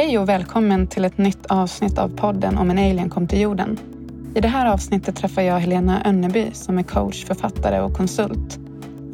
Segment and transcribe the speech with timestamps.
[0.00, 3.78] Hej och välkommen till ett nytt avsnitt av podden om en alien kom till jorden.
[4.34, 8.58] I det här avsnittet träffar jag Helena Önneby som är coach, författare och konsult.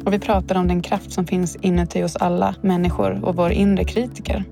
[0.03, 3.83] Och vi pratar om den kraft som finns inuti oss alla människor och vår inre
[3.83, 4.43] kritiker.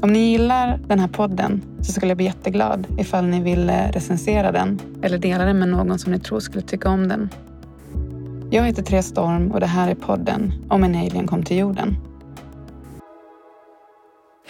[0.00, 4.52] Om ni gillar den här podden så skulle jag bli jätteglad ifall ni vill recensera
[4.52, 7.28] den eller dela den med någon som ni tror skulle tycka om den.
[8.50, 11.96] Jag heter Therese Storm och det här är podden om en alien kom till jorden.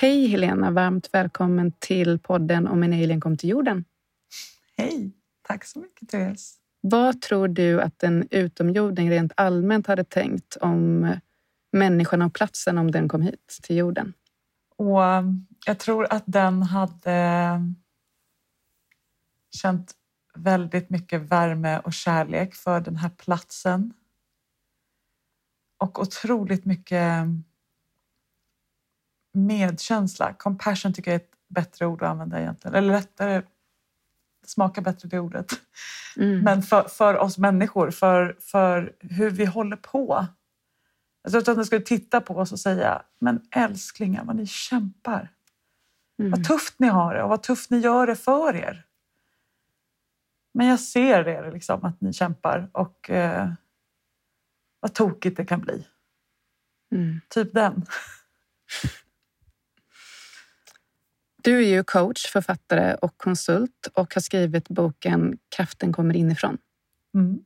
[0.04, 3.84] Hej Helena, varmt välkommen till podden om en alien kom till jorden.
[4.76, 6.54] Hej, tack så mycket Therese.
[6.80, 11.12] Vad tror du att en utomjording rent allmänt hade tänkt om
[11.72, 14.12] människan och platsen om den kom hit till jorden?
[14.76, 17.60] Och um, jag tror att den hade
[19.50, 19.92] känt
[20.34, 23.92] väldigt mycket värme och kärlek för den här platsen.
[25.78, 27.26] Och otroligt mycket
[29.34, 30.32] medkänsla.
[30.32, 32.74] Compassion tycker jag är ett bättre ord att använda egentligen.
[32.74, 33.42] Eller lättare,
[34.46, 35.52] smakar bättre det ordet.
[36.16, 36.40] Mm.
[36.40, 40.26] Men för, för oss människor, för, för hur vi håller på.
[41.28, 45.28] Tror att den skulle titta på oss och säga, men älsklingar vad ni kämpar.
[46.18, 46.30] Mm.
[46.30, 48.86] Vad tufft ni har det och vad tufft ni gör det för er.
[50.54, 53.52] Men jag ser det, liksom, att ni kämpar och eh,
[54.80, 55.86] vad tokigt det kan bli.
[56.92, 57.20] Mm.
[57.28, 57.86] Typ den.
[61.44, 66.58] Du är ju coach, författare och konsult och har skrivit boken Kraften kommer inifrån.
[67.14, 67.44] Mm.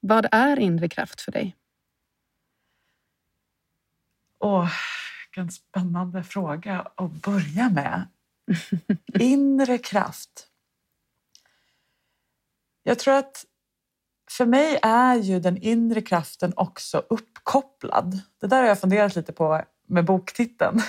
[0.00, 1.56] Vad är inre kraft för dig?
[4.38, 4.70] Åh,
[5.26, 8.08] vilken spännande fråga att börja med.
[9.20, 10.48] inre kraft.
[12.82, 13.44] Jag tror att
[14.30, 18.20] för mig är ju den inre kraften också uppkopplad.
[18.40, 20.82] Det där har jag funderat lite på med boktiteln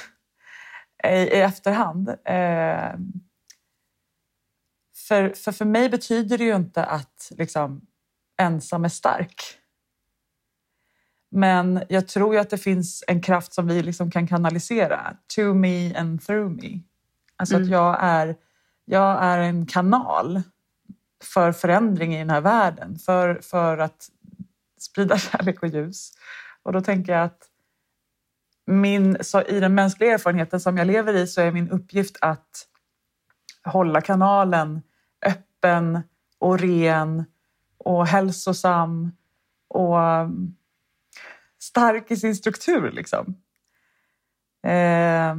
[1.04, 2.10] i, i efterhand.
[2.10, 2.96] Eh,
[5.08, 7.82] för, för, för mig betyder det ju inte att liksom,
[8.38, 9.42] ensam är stark.
[11.32, 15.18] Men jag tror att det finns en kraft som vi liksom kan kanalisera.
[15.36, 16.80] To me and through me.
[17.36, 17.66] Alltså mm.
[17.66, 18.36] att jag är,
[18.86, 20.42] jag är en kanal
[21.24, 23.00] för förändring i den här världen.
[23.00, 24.10] För, för att
[24.80, 26.12] sprida kärlek och ljus.
[26.64, 27.50] Och då tänker jag att
[28.66, 32.68] min, så i den mänskliga erfarenheten som jag lever i så är min uppgift att
[33.64, 34.82] hålla kanalen
[35.26, 36.00] öppen
[36.40, 37.26] och ren
[37.78, 39.12] och hälsosam
[39.68, 40.56] och mm,
[41.60, 42.92] stark i sin struktur.
[42.92, 43.36] Liksom.
[44.64, 45.36] Eh,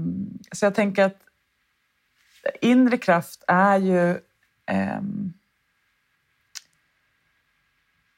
[0.53, 1.21] så jag tänker att
[2.61, 4.21] inre kraft är ju
[4.67, 5.01] Eh,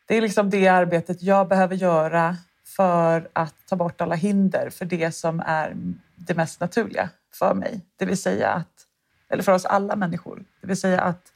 [0.06, 2.36] det är liksom det arbetet jag behöver göra
[2.78, 5.76] för att ta bort alla hinder för det som är
[6.16, 7.86] det mest naturliga för mig.
[7.96, 8.86] Det vill säga att,
[9.28, 11.32] eller för oss alla människor, det vill säga att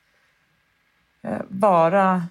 [1.22, 2.26] eh, vara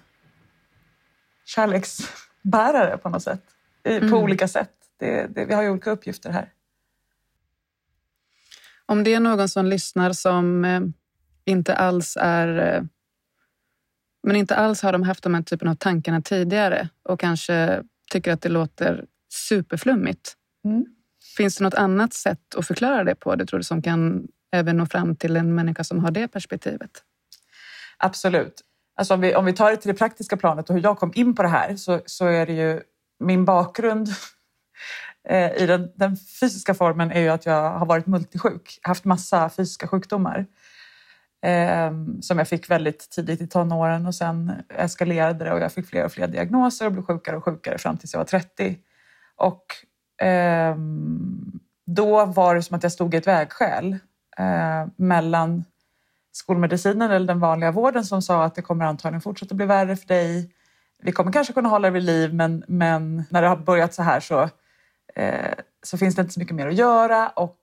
[1.44, 3.42] kärleksbärare på något sätt.
[3.84, 4.10] Mm.
[4.10, 4.72] På olika sätt.
[4.96, 6.52] Det, det, vi har ju olika uppgifter här.
[8.86, 10.80] Om det är någon som lyssnar som eh,
[11.44, 12.82] inte alls är eh,
[14.22, 18.32] men inte alls har de haft de här typen av tankarna tidigare och kanske tycker
[18.32, 19.04] att det låter
[19.48, 20.34] superflummigt.
[20.64, 20.86] Mm.
[21.36, 24.76] Finns det något annat sätt att förklara det på, du tror du, som kan även
[24.76, 26.90] nå fram till en människa som har det perspektivet?
[27.98, 28.60] Absolut.
[28.96, 31.12] Alltså om, vi, om vi tar det till det praktiska planet och hur jag kom
[31.14, 32.80] in på det här så, så är det ju
[33.20, 34.08] min bakgrund
[35.28, 39.50] eh, i den, den, fysiska formen är ju att jag har varit multisjuk, haft massa
[39.50, 40.46] fysiska sjukdomar
[41.44, 45.86] Ehm, som jag fick väldigt tidigt i tonåren och sen eskalerade det och jag fick
[45.86, 48.78] fler och fler diagnoser och blev sjukare och sjukare fram tills jag var 30.
[49.36, 49.64] Och
[50.26, 50.76] eh,
[51.86, 53.98] då var det som att jag stod i ett vägskäl
[54.38, 55.64] eh, mellan
[56.32, 60.06] skolmedicinen eller den vanliga vården som sa att det kommer antagligen fortsätta bli värre för
[60.06, 60.52] dig.
[61.02, 64.02] Vi kommer kanske kunna hålla dig vid liv men, men när det har börjat så
[64.02, 64.48] här så,
[65.14, 67.58] eh, så finns det inte så mycket mer att göra och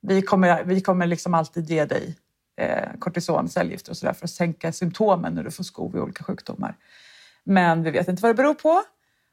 [0.00, 2.16] vi kommer, vi kommer liksom alltid ge dig
[2.56, 6.24] eh, kortison, cellgifter och sådär för att sänka symptomen när du får skov i olika
[6.24, 6.76] sjukdomar.
[7.44, 8.82] Men vi vet inte vad det beror på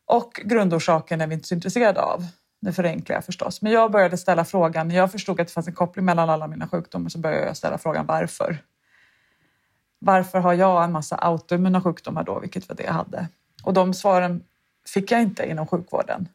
[0.05, 2.25] och grundorsaken är vi inte så intresserade av.
[2.59, 4.87] Nu förenklar jag förstås, men jag började ställa frågan.
[4.87, 7.57] När jag förstod att det fanns en koppling mellan alla mina sjukdomar så började jag
[7.57, 8.57] ställa frågan varför.
[9.99, 13.27] Varför har jag en massa autoimmuna sjukdomar då, vilket var det jag hade?
[13.63, 14.43] Och de svaren
[14.87, 16.27] fick jag inte inom sjukvården.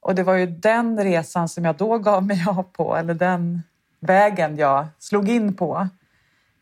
[0.00, 3.62] Och det var ju den resan som jag då gav mig av på, eller den
[4.00, 5.88] vägen jag slog in på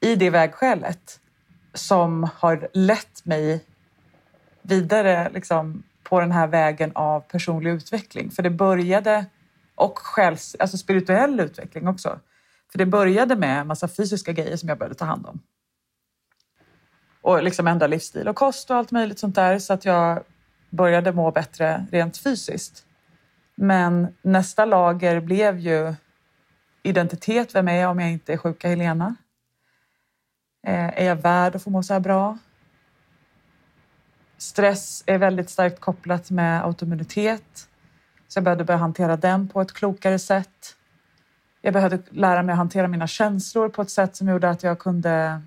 [0.00, 1.21] i det vägskälet
[1.75, 3.65] som har lett mig
[4.62, 8.31] vidare liksom, på den här vägen av personlig utveckling.
[8.31, 9.27] För det började
[9.75, 12.21] Och själs, alltså spirituell utveckling också.
[12.73, 15.41] För det började med en massa fysiska grejer som jag började ta hand om.
[17.23, 20.23] Och liksom ändra livsstil och kost och allt möjligt sånt där så att jag
[20.71, 22.86] började må bättre rent fysiskt.
[23.56, 25.94] Men nästa lager blev ju
[26.82, 27.55] identitet.
[27.55, 29.17] Vem är jag om jag inte är sjuka Helena?
[30.67, 32.38] Eh, är jag värd att få må så här bra?
[34.38, 37.69] Stress är väldigt starkt kopplat med autoimmunitet.
[38.29, 40.76] Så jag behövde börja hantera den på ett klokare sätt.
[41.62, 44.79] Jag behövde lära mig att hantera mina känslor på ett sätt som gjorde att jag
[44.79, 45.43] kunde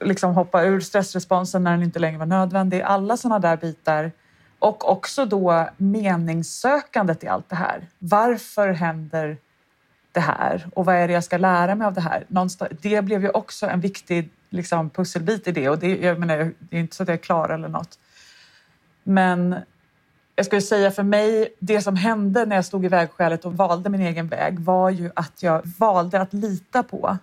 [0.00, 2.80] liksom hoppa ur stressresponsen när den inte längre var nödvändig.
[2.80, 4.12] Alla sådana där bitar.
[4.58, 7.86] Och också då meningssökandet i allt det här.
[7.98, 9.36] Varför händer
[10.12, 10.68] det här?
[10.74, 12.24] Och vad är det jag ska lära mig av det här?
[12.28, 15.68] Någonstans, det blev ju också en viktig liksom, pusselbit i det.
[15.68, 17.98] Och det, jag menar, det är inte så att jag är klar eller något.
[19.02, 19.56] Men
[20.36, 23.90] jag skulle säga för mig, det som hände när jag stod i vägskälet och valde
[23.90, 27.18] min egen väg var ju att jag valde att lita på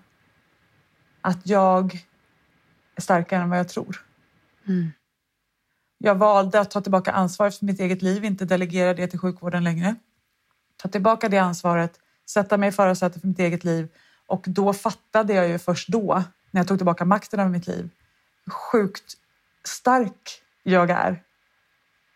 [1.21, 2.05] att jag
[2.95, 4.05] är starkare än vad jag tror.
[4.67, 4.91] Mm.
[6.05, 9.63] Jag valde att ta tillbaka ansvaret för mitt eget liv, inte delegera det till sjukvården
[9.63, 9.95] längre.
[10.77, 13.87] Ta tillbaka det ansvaret, sätta mig i förarsätet för mitt eget liv
[14.27, 17.89] och då fattade jag ju först då, när jag tog tillbaka makten över mitt liv,
[18.45, 19.17] hur sjukt
[19.63, 21.23] stark jag är.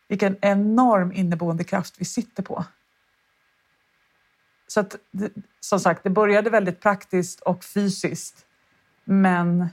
[0.07, 2.66] Vilken enorm inneboende kraft vi sitter på.
[4.68, 4.95] Så att,
[5.60, 8.45] som sagt, det började väldigt praktiskt och fysiskt.
[9.04, 9.69] Men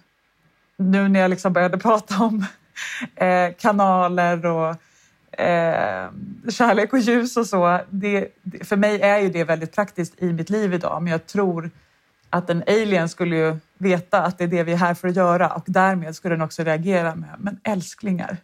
[0.77, 2.47] nu när jag liksom började prata om
[3.17, 4.77] eh, kanaler och
[5.41, 6.11] eh,
[6.49, 7.81] kärlek och ljus och så.
[7.91, 8.29] Det,
[8.63, 11.71] för mig är ju det väldigt praktiskt i mitt liv idag, men jag tror
[12.31, 15.17] att en alien skulle ju veta att det är det vi är här för att
[15.17, 18.37] göra och därmed skulle den också reagera med men älsklingar,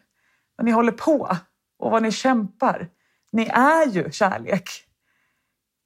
[0.56, 1.36] vad ni håller på
[1.78, 2.88] och vad ni kämpar.
[3.32, 4.70] Ni är ju kärlek.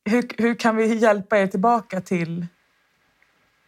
[0.04, 2.46] Hur, hur kan vi hjälpa er tillbaka till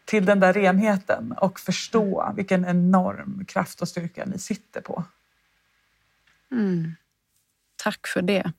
[0.06, 5.04] till den där renheten och förstå vilken enorm kraft och styrka ni sitter på.
[6.50, 6.94] Mm.
[7.76, 8.52] Tack för det.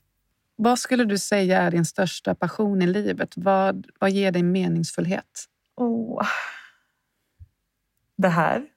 [0.56, 3.34] Vad skulle du säga är din största passion i livet?
[3.36, 5.46] Vad, vad ger dig meningsfullhet?
[5.76, 6.28] Oh.
[8.16, 8.68] Det här.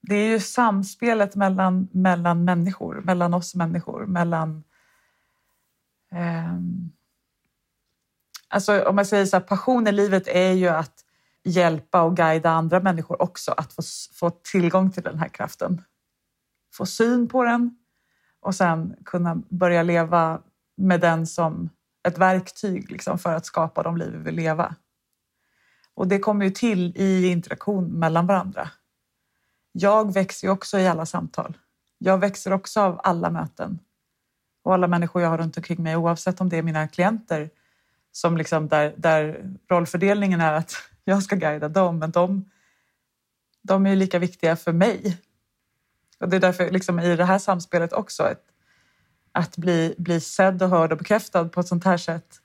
[0.00, 4.64] Det är ju samspelet mellan, mellan människor, mellan oss människor, mellan...
[6.12, 6.54] Eh,
[8.48, 11.04] alltså om man säger så här, passion i livet är ju att
[11.44, 13.82] hjälpa och guida andra människor också att få,
[14.14, 15.82] få tillgång till den här kraften.
[16.74, 17.76] Få syn på den
[18.40, 20.42] och sen kunna börja leva
[20.76, 21.70] med den som
[22.08, 24.74] ett verktyg liksom, för att skapa de liv vi vill leva.
[25.94, 28.70] Och det kommer ju till i interaktion mellan varandra.
[29.72, 31.58] Jag växer ju också i alla samtal.
[31.98, 33.78] Jag växer också av alla möten
[34.62, 37.50] och alla människor jag har runt omkring mig oavsett om det är mina klienter
[38.12, 40.74] som liksom där, där rollfördelningen är att
[41.04, 42.50] jag ska guida dem, men de,
[43.62, 45.18] de är lika viktiga för mig.
[46.20, 48.44] Och det är därför liksom i det här samspelet också, ett,
[49.32, 52.40] att bli, bli sedd och hörd och bekräftad på ett sånt här sätt.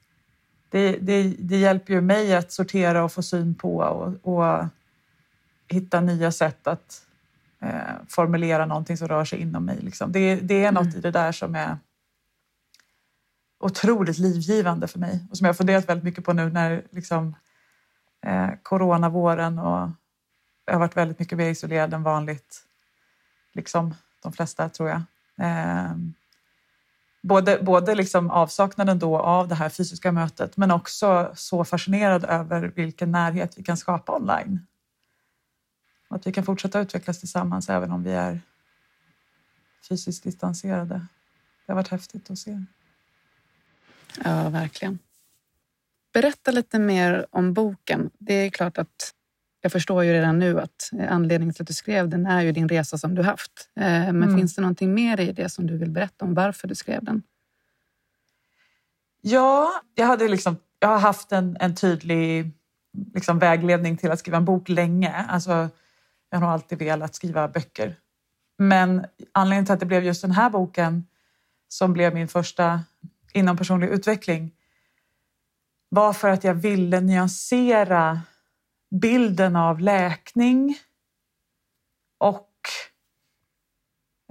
[0.69, 4.65] Det, det, det hjälper ju mig att sortera och få syn på och, och
[5.67, 7.05] hitta nya sätt att
[7.61, 9.77] eh, formulera någonting som rör sig inom mig.
[9.81, 10.11] Liksom.
[10.11, 10.97] Det, det är något mm.
[10.97, 11.77] i det där som är
[13.59, 17.35] otroligt livgivande för mig och som jag har funderat väldigt mycket på nu när liksom,
[18.25, 19.89] eh, coronavåren och
[20.65, 22.65] jag har varit väldigt mycket mer isolerad än vanligt.
[23.53, 25.01] Liksom de flesta tror jag.
[25.37, 25.91] Eh,
[27.21, 32.71] både både liksom avsaknaden då av det här fysiska mötet men också så fascinerad över
[32.75, 34.67] vilken närhet vi kan skapa online.
[36.07, 38.41] Och att vi kan fortsätta utvecklas tillsammans även om vi är
[39.89, 41.05] fysiskt distanserade.
[41.65, 42.63] Det har varit häftigt att se.
[44.23, 44.99] Ja, verkligen.
[46.15, 48.09] Berätta lite mer om boken.
[48.19, 49.13] Det är klart att
[49.61, 52.69] jag förstår ju redan nu att anledningen till att du skrev den är ju din
[52.69, 53.69] resa som du haft.
[53.79, 54.37] Eh, men mm.
[54.37, 57.23] finns det någonting mer i det som du vill berätta om varför du skrev den?
[59.21, 62.51] Ja, jag, hade liksom, jag har haft en, en tydlig
[63.13, 65.13] liksom, vägledning till att skriva en bok länge.
[65.13, 65.69] Alltså,
[66.29, 67.95] jag har alltid velat skriva böcker.
[68.57, 71.07] Men anledningen till att det blev just den här boken
[71.67, 72.79] som blev min första
[73.33, 74.54] inom personlig utveckling
[75.95, 78.21] var för att jag ville nyansera
[78.91, 80.77] bilden av läkning
[82.17, 82.51] och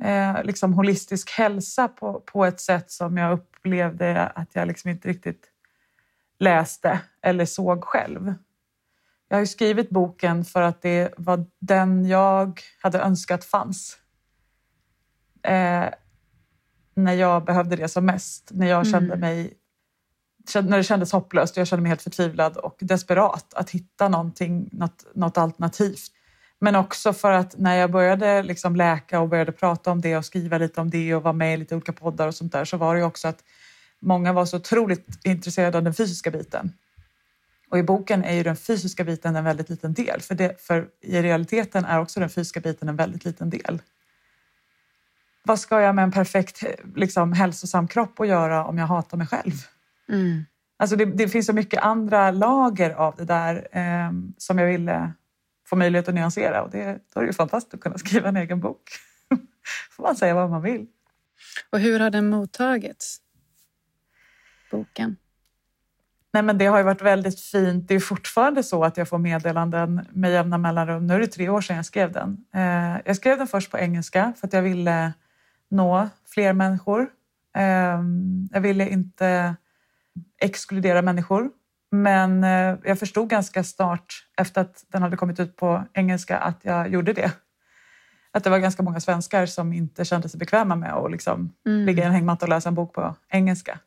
[0.03, 5.09] eh, liksom holistisk hälsa på, på ett sätt som jag upplevde att jag liksom inte
[5.09, 5.51] riktigt
[6.39, 8.35] läste eller såg själv.
[9.29, 13.99] Jag har skrivit boken för att det var den jag hade önskat fanns.
[15.43, 15.85] Eh,
[16.95, 19.21] när jag behövde det som mest, när jag kände mm.
[19.21, 19.59] mig
[20.55, 24.69] när det kändes hopplöst och jag kände mig helt förtvivlad och desperat att hitta någonting,
[24.73, 26.11] något, något alternativt.
[26.59, 30.25] Men också för att när jag började liksom läka och började prata om det och
[30.25, 32.77] skriva lite om det och vara med i lite olika poddar och sånt där så
[32.77, 33.45] var det också att
[34.01, 36.73] många var så otroligt intresserade av den fysiska biten.
[37.71, 40.89] Och i boken är ju den fysiska biten en väldigt liten del, för, det, för
[41.01, 43.83] i realiteten är också den fysiska biten en väldigt liten del.
[45.43, 49.27] Vad ska jag med en perfekt liksom, hälsosam kropp att göra om jag hatar mig
[49.27, 49.53] själv?
[50.09, 50.45] Mm.
[50.77, 55.13] Alltså det, det, finns så mycket andra lager av det där eh, som jag ville
[55.67, 58.37] få möjlighet att nyansera och det, då är det ju fantastiskt att kunna skriva en
[58.37, 58.91] egen bok.
[59.91, 60.87] får man säga vad man vill.
[61.71, 63.21] Och hur har den mottagits?
[64.71, 65.17] Boken?
[66.33, 67.89] Nej, men det har varit väldigt fint.
[67.89, 71.07] Det är fortfarande så att jag får meddelanden med jämna mellanrum.
[71.07, 72.45] Nu är det tre år sedan jag skrev den.
[72.55, 75.13] Eh, jag skrev den först på engelska för att jag ville
[75.69, 77.09] nå fler människor.
[77.57, 78.01] Eh,
[78.51, 79.57] jag ville inte
[80.39, 81.51] exkludera människor.
[81.91, 86.65] Men eh, jag förstod ganska snart efter att den hade kommit ut på engelska att
[86.65, 87.33] jag gjorde det.
[88.31, 91.87] Att det var ganska många svenskar som inte kände sig bekväma med att liksom mm.
[91.87, 93.79] ligga i en hängmatta och läsa en bok på engelska.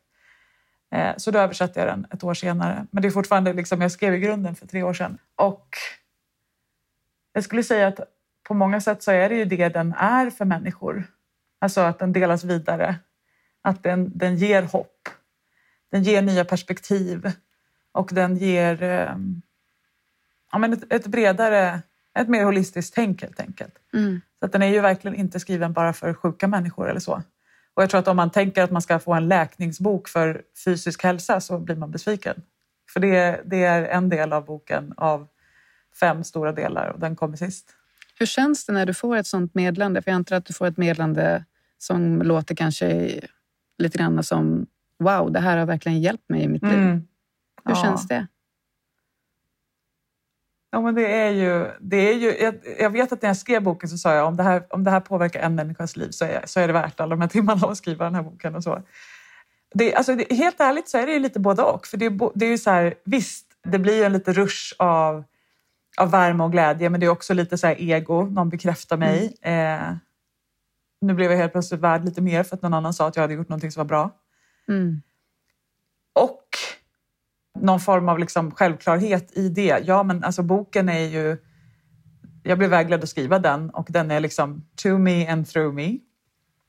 [0.90, 2.86] Eh, så då översatte jag den ett år senare.
[2.90, 5.18] Men det är fortfarande, liksom, jag skrev i grunden för tre år sedan.
[5.36, 5.68] Och
[7.32, 8.00] jag skulle säga att
[8.48, 11.04] på många sätt så är det ju det den är för människor.
[11.60, 12.96] Alltså att den delas vidare.
[13.62, 15.08] Att den, den ger hopp.
[15.90, 17.32] Den ger nya perspektiv
[17.92, 19.16] och den ger eh,
[20.52, 21.82] ja, men ett, ett, bredare,
[22.18, 23.74] ett mer holistiskt tänk helt enkelt.
[23.94, 24.20] Mm.
[24.38, 27.22] Så att den är ju verkligen inte skriven bara för sjuka människor eller så.
[27.74, 31.02] Och jag tror att om man tänker att man ska få en läkningsbok för fysisk
[31.02, 32.42] hälsa så blir man besviken.
[32.92, 35.28] För det, det är en del av boken av
[36.00, 37.74] fem stora delar och den kommer sist.
[38.18, 40.02] Hur känns det när du får ett sånt medlande?
[40.02, 41.44] För jag antar att du får ett medlande
[41.78, 43.20] som låter kanske
[43.78, 44.66] lite grann som
[44.98, 46.78] wow, det här har verkligen hjälpt mig i mitt liv.
[46.78, 47.06] Mm.
[47.64, 47.82] Hur ja.
[47.82, 48.26] känns det?
[50.70, 53.62] Ja, men det är ju, det är ju, jag, jag, vet att när jag skrev
[53.62, 56.24] boken så sa jag om det här, om det här påverkar en människas liv så
[56.24, 58.54] är, så är det värt alla de här timmarna att skriva den här boken.
[58.54, 58.82] och så.
[59.74, 61.86] Det, alltså, det, helt ärligt så är det ju lite både och.
[61.86, 65.24] För det, det är ju så här, visst, det blir en liten rush av,
[65.98, 69.36] av värme och glädje men det är också lite så här ego, någon bekräftar mig.
[69.42, 69.80] Mm.
[69.80, 69.96] Eh,
[71.00, 73.22] nu blev jag helt plötsligt värd lite mer för att någon annan sa att jag
[73.22, 74.10] hade gjort någonting som var bra.
[74.68, 75.02] Mm.
[76.12, 76.44] Och
[77.60, 79.82] någon form av liksom självklarhet i det.
[79.84, 81.36] Ja, men alltså boken är ju...
[82.42, 85.98] Jag blev vägledd att skriva den och den är liksom to me and through me.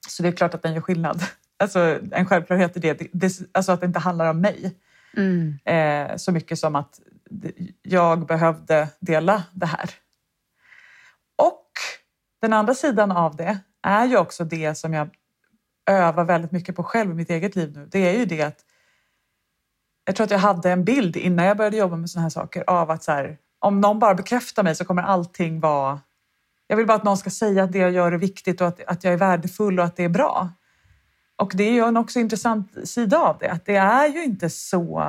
[0.07, 1.23] Så det är klart att den gör skillnad.
[1.61, 4.75] Alltså en självklarhet i det, det alltså att det inte handlar om mig.
[5.17, 5.59] Mm.
[5.65, 6.99] Eh, så mycket som att
[7.81, 9.89] jag behövde dela det här.
[11.35, 11.65] Och
[12.41, 15.09] den andra sidan av det är ju också det som jag
[15.89, 17.87] övar väldigt mycket på själv i mitt eget liv nu.
[17.91, 18.65] Det är ju det att
[20.05, 22.63] jag tror att jag hade en bild innan jag började jobba med såna här saker
[22.67, 25.99] av att så här, om någon bara bekräftar mig så kommer allting vara...
[26.67, 28.83] Jag vill bara att någon ska säga att det jag gör är viktigt och att,
[28.83, 30.49] att jag är värdefull och att det är bra.
[31.35, 34.49] Och det är ju en också intressant sida av det, att det är ju inte
[34.49, 34.99] så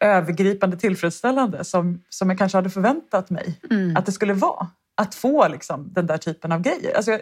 [0.00, 3.96] eh, övergripande tillfredsställande som, som jag kanske hade förväntat mig mm.
[3.96, 4.66] att det skulle vara.
[4.94, 6.96] Att få liksom, den där typen av grejer.
[6.96, 7.18] Alltså,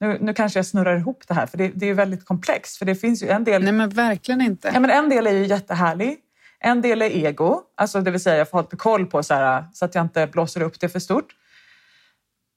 [0.00, 2.76] nu, nu kanske jag snurrar ihop det här för det, det är väldigt komplext.
[2.76, 3.62] För det finns ju en del...
[3.62, 4.70] Nej men verkligen inte.
[4.74, 6.18] Ja, men en del är ju jättehärlig.
[6.58, 9.34] En del är ego, alltså det vill säga jag får ha lite koll på så,
[9.34, 11.34] här, så att jag inte blåser upp det för stort.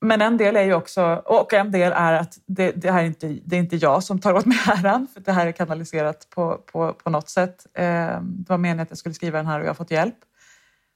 [0.02, 3.06] Men en del är ju också, och en del är att det, det här är
[3.06, 6.28] inte, det är inte jag som tar åt mig äran, för det här är kanaliserat
[6.30, 7.66] på, på, på något sätt.
[7.74, 10.18] Eh, det var meningen att jag skulle skriva den här och jag har fått hjälp.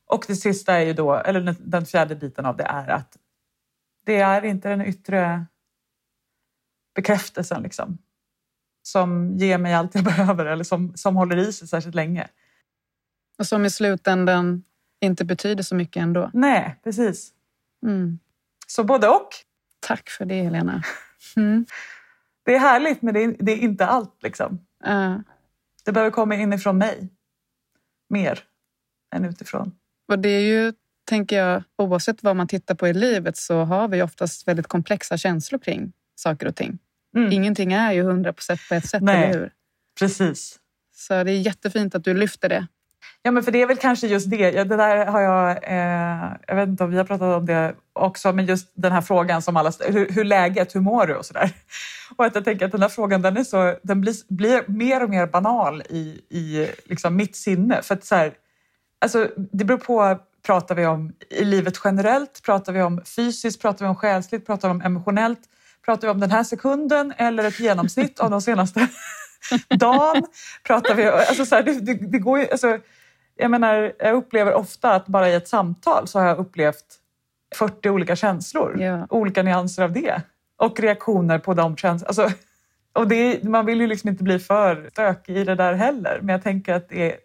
[0.07, 3.17] Och det sista är ju då, eller den fjärde biten av det är att
[4.05, 5.45] det är inte den yttre
[6.95, 7.97] bekräftelsen liksom,
[8.83, 12.27] som ger mig allt jag behöver eller som, som håller i sig särskilt länge.
[13.39, 14.63] Och som i slutändan
[15.01, 16.29] inte betyder så mycket ändå.
[16.33, 17.31] Nej, precis.
[17.85, 18.19] Mm.
[18.67, 19.29] Så både och.
[19.79, 20.83] Tack för det, Helena.
[21.35, 21.65] Mm.
[22.45, 24.23] Det är härligt, men det är, det är inte allt.
[24.23, 24.59] Liksom.
[24.87, 25.17] Uh.
[25.85, 27.09] Det behöver komma inifrån mig.
[28.09, 28.39] Mer
[29.15, 29.71] än utifrån.
[30.07, 30.73] Och det är ju,
[31.05, 35.17] tänker jag, oavsett vad man tittar på i livet så har vi oftast väldigt komplexa
[35.17, 36.79] känslor kring saker och ting.
[37.15, 37.31] Mm.
[37.31, 39.51] Ingenting är ju hundra procent på ett sätt, Nej, eller hur?
[39.99, 40.59] Precis.
[40.95, 42.67] Så det är jättefint att du lyfter det.
[43.25, 44.51] Ja, men för det är väl kanske just det.
[44.51, 45.49] Ja, det där har jag...
[45.63, 49.01] Eh, jag vet inte om vi har pratat om det också, men just den här
[49.01, 51.51] frågan som alla hur, hur läget, hur mår du och sådär.
[52.15, 55.03] Och att jag tänker att den här frågan den är så, den blir, blir mer
[55.03, 57.81] och mer banal i, i liksom mitt sinne.
[57.81, 58.33] För att så här,
[58.99, 63.85] alltså, det beror på, pratar vi om i livet generellt, pratar vi om fysiskt, pratar
[63.85, 65.39] vi om själsligt, pratar vi om emotionellt?
[65.85, 68.87] Pratar vi om den här sekunden eller ett genomsnitt av de senaste
[69.69, 70.23] dagen?
[70.63, 72.79] Pratar vi, alltså så här, det, det, det, går ju, alltså,
[73.35, 76.85] jag, menar, jag upplever ofta att bara i ett samtal så har jag upplevt
[77.55, 78.81] 40 olika känslor.
[78.81, 79.07] Ja.
[79.09, 80.21] Olika nyanser av det.
[80.57, 82.07] Och reaktioner på de känslorna.
[82.07, 82.37] Alltså,
[82.93, 86.19] och det, man vill ju liksom inte bli för stökig i det där heller.
[86.21, 87.17] Men jag tänker att det är,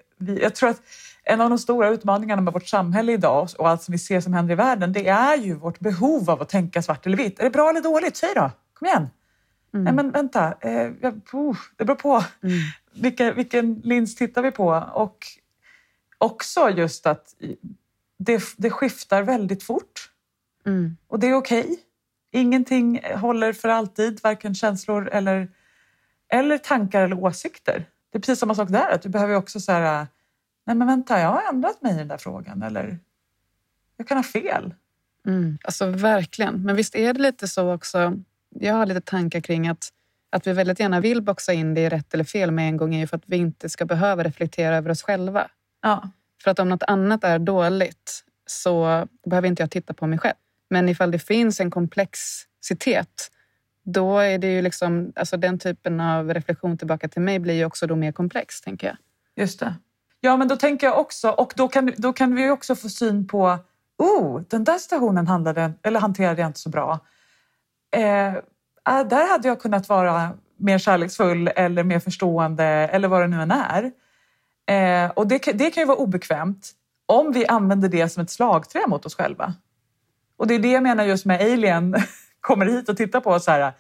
[0.43, 0.81] jag tror att
[1.29, 4.33] en av de stora utmaningarna med vårt samhälle idag och allt som vi ser som
[4.33, 7.39] händer i världen, det är ju vårt behov av att tänka svart eller vitt.
[7.39, 8.17] Är det bra eller dåligt?
[8.17, 8.51] Säg då!
[8.75, 9.09] Kom igen!
[9.75, 9.85] Mm.
[9.85, 10.91] Nej men vänta, eh,
[11.33, 12.25] oh, det beror på.
[12.43, 12.59] Mm.
[12.93, 14.85] Vilka, vilken lins tittar vi på?
[14.95, 15.27] Och
[16.19, 17.35] också just att
[18.19, 20.11] det, det skiftar väldigt fort.
[20.67, 20.97] Mm.
[21.07, 21.61] Och det är okej.
[21.61, 21.77] Okay.
[22.31, 25.49] Ingenting håller för alltid, varken känslor eller,
[26.29, 27.85] eller tankar eller åsikter.
[28.13, 30.07] Det är precis samma sak där, att du behöver också så här,
[30.69, 32.99] nej men vänta, jag har ändrat mig i den där frågan eller
[33.97, 34.75] jag kan ha fel.
[35.27, 38.19] Mm, alltså verkligen, men visst är det lite så också.
[38.49, 39.89] Jag har lite tankar kring att,
[40.31, 42.95] att vi väldigt gärna vill boxa in det i rätt eller fel med en gång
[42.95, 45.49] är ju för att vi inte ska behöva reflektera över oss själva.
[45.83, 46.11] Ja.
[46.43, 50.37] För att om något annat är dåligt så behöver inte jag titta på mig själv.
[50.71, 53.31] Men ifall det finns en komplexitet
[53.83, 57.65] då är det ju liksom, alltså den typen av reflektion tillbaka till mig blir ju
[57.65, 58.97] också då mer komplex, tänker jag.
[59.37, 59.75] Just det.
[60.21, 63.29] Ja, men då tänker jag också, och då kan, då kan vi också få syn
[63.29, 63.59] på,
[63.99, 66.99] oh, den där stationen handlade, eller hanterade jag inte så bra.
[67.97, 68.35] Eh,
[68.83, 73.43] ah, där hade jag kunnat vara mer kärleksfull eller mer förstående eller vad det nu
[73.43, 73.93] än är.
[74.69, 76.71] Eh, och det, det kan ju vara obekvämt
[77.07, 79.55] om vi använder det som ett slagträ mot oss själva.
[80.37, 81.97] Och det är det jag menar just med Alien
[82.41, 83.47] kommer hit och tittar på oss.
[83.47, 83.73] Här.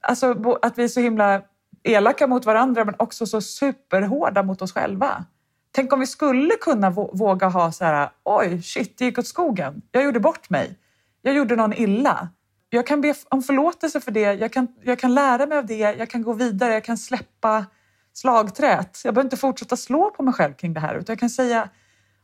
[0.00, 1.42] Alltså att vi är så himla
[1.86, 5.24] elaka mot varandra men också så superhårda mot oss själva.
[5.72, 9.82] Tänk om vi skulle kunna våga ha så här, oj, shit, det gick åt skogen.
[9.90, 10.78] Jag gjorde bort mig.
[11.22, 12.28] Jag gjorde någon illa.
[12.70, 14.20] Jag kan be om förlåtelse för det.
[14.20, 15.78] Jag kan, jag kan lära mig av det.
[15.78, 16.72] Jag kan gå vidare.
[16.72, 17.66] Jag kan släppa
[18.12, 19.00] slagträt.
[19.04, 21.68] Jag behöver inte fortsätta slå på mig själv kring det här utan jag kan säga,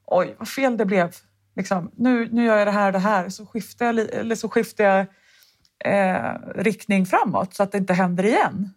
[0.07, 1.11] oj, vad fel det blev.
[1.57, 3.29] Liksom, nu, nu gör jag det här och det här.
[3.29, 5.07] Så skiftar jag, eller så skiftar jag
[5.85, 8.71] eh, riktning framåt så att det inte händer igen.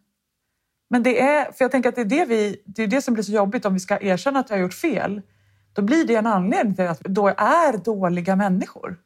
[0.89, 3.13] Men det är, för jag tänker att det är det, vi, det är det som
[3.13, 5.21] blir så jobbigt om vi ska erkänna att vi har gjort fel.
[5.73, 8.97] Då blir det en anledning till att vi då är dåliga människor.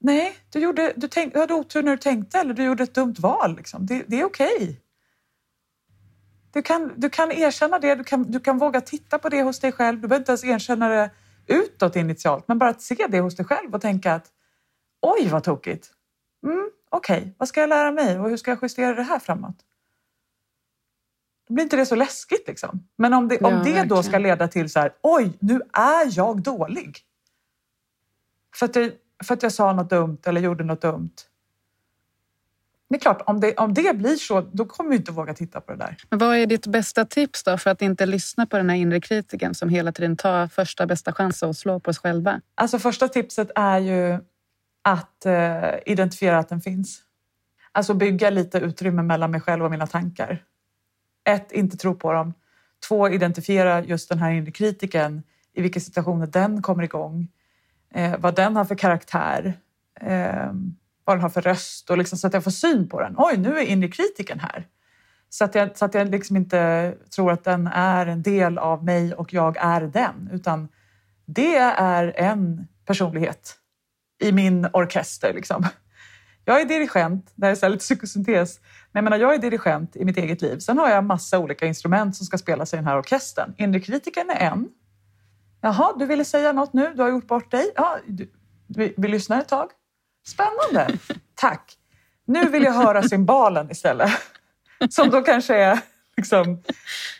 [0.00, 2.94] Nej, du, gjorde, du, tänk, du hade otur när du tänkte eller du gjorde ett
[2.94, 3.56] dumt val.
[3.56, 3.86] Liksom.
[3.86, 4.56] Det, det är okej.
[4.56, 4.76] Okay.
[6.52, 9.60] Du kan, du kan erkänna det, du kan, du kan våga titta på det hos
[9.60, 10.00] dig själv.
[10.00, 11.10] Du behöver inte ens erkänna det
[11.46, 14.26] utåt initialt, men bara att se det hos dig själv och tänka att
[15.02, 15.90] oj vad tokigt.
[16.46, 19.18] Mm, Okej, okay, vad ska jag lära mig och hur ska jag justera det här
[19.18, 19.56] framåt?
[21.48, 22.48] Blir inte det så läskigt.
[22.48, 22.88] Liksom.
[22.96, 26.18] Men om det, om ja, det då ska leda till så här, oj, nu är
[26.18, 26.98] jag dålig.
[28.56, 28.90] För att, jag,
[29.24, 31.14] för att jag sa något dumt eller gjorde något dumt.
[32.90, 35.60] Det är klart, om det, om det blir så, då kommer vi inte våga titta
[35.60, 35.96] på det där.
[36.10, 39.00] Men vad är ditt bästa tips då för att inte lyssna på den här inre
[39.00, 42.40] kritiken som hela tiden tar första bästa chans att slå på oss själva?
[42.54, 44.18] Alltså första tipset är ju
[44.82, 47.02] att eh, identifiera att den finns.
[47.72, 50.44] Alltså bygga lite utrymme mellan mig själv och mina tankar.
[51.28, 52.34] Ett, inte tro på dem.
[52.88, 55.22] Två, identifiera just den här inre kritiken,
[55.54, 57.28] i vilka situationer den kommer igång,
[57.94, 59.58] eh, vad den har för karaktär,
[60.00, 60.52] eh,
[61.04, 63.14] vad den har för röst och liksom, så att jag får syn på den.
[63.18, 64.66] Oj, nu är inre kritiken här.
[65.28, 68.84] Så att jag, så att jag liksom inte tror att den är en del av
[68.84, 70.68] mig och jag är den, utan
[71.26, 73.56] det är en personlighet
[74.22, 75.32] i min orkester.
[75.34, 75.66] Liksom.
[76.44, 78.60] Jag är dirigent, det här är lite psykosyntes,
[78.92, 80.58] men jag, menar, jag är dirigent i mitt eget liv.
[80.58, 83.54] Sen har jag massa olika instrument som ska spelas i den här orkestern.
[83.56, 84.68] Inre kritiken är en.
[85.60, 87.72] Jaha, du ville säga något nu, du har gjort bort dig.
[87.76, 88.30] Ja, du,
[88.66, 89.70] vi, vi lyssnar ett tag.
[90.26, 90.98] Spännande,
[91.34, 91.74] tack.
[92.24, 94.10] Nu vill jag höra cymbalen istället.
[94.90, 95.80] Som då kanske är
[96.16, 96.62] liksom,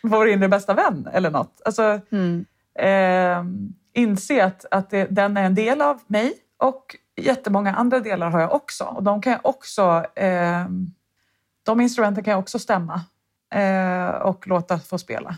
[0.03, 1.61] vår inre bästa vän eller något.
[1.65, 2.47] Alltså, mm.
[2.79, 3.45] eh,
[4.03, 8.41] inse att, att det, den är en del av mig och jättemånga andra delar har
[8.41, 8.85] jag också.
[8.85, 10.67] Och de kan jag också eh,
[11.69, 13.01] de instrumenten kan jag också stämma
[13.55, 15.37] eh, och låta få spela.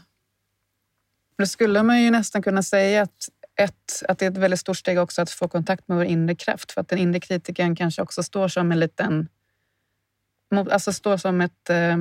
[1.38, 4.76] Då skulle man ju nästan kunna säga att, ett, att det är ett väldigt stort
[4.76, 6.72] steg också att få kontakt med vår inre kraft.
[6.72, 9.28] För att den inre kritiken kanske också står som en liten...
[10.70, 11.70] Alltså står som ett...
[11.70, 11.96] Eh,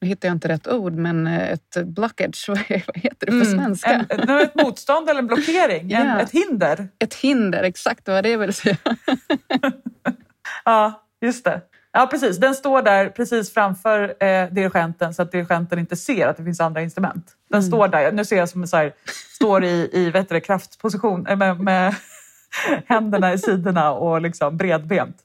[0.00, 3.58] nu hittar jag inte rätt ord, men ett blockage, vad heter det på mm.
[3.58, 3.90] svenska?
[3.90, 6.20] Mm, en, ett motstånd eller en blockering, en, ja.
[6.20, 6.88] ett hinder.
[6.98, 8.76] Ett hinder, exakt var det jag ville säga.
[10.64, 11.60] ja, just det.
[11.92, 12.36] Ja, precis.
[12.36, 16.60] Den står där precis framför eh, dirigenten så att dirigenten inte ser att det finns
[16.60, 17.26] andra instrument.
[17.48, 17.70] Den mm.
[17.70, 18.12] står där.
[18.12, 18.92] Nu ser jag som så här,
[19.34, 21.94] står i, i vet du, kraftposition eh, med, med
[22.86, 25.16] händerna i sidorna och liksom bredbent.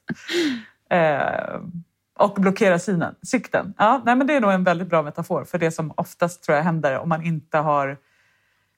[0.90, 1.60] Eh,
[2.18, 3.74] Och blockera synen, sikten.
[3.78, 6.56] Ja, nej, men det är nog en väldigt bra metafor för det som oftast tror
[6.56, 7.96] jag händer om man inte har...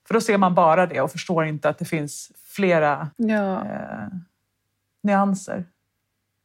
[0.06, 4.08] För då ser man bara det och förstår inte att det finns flera Ja, eh,
[5.02, 5.64] nyanser.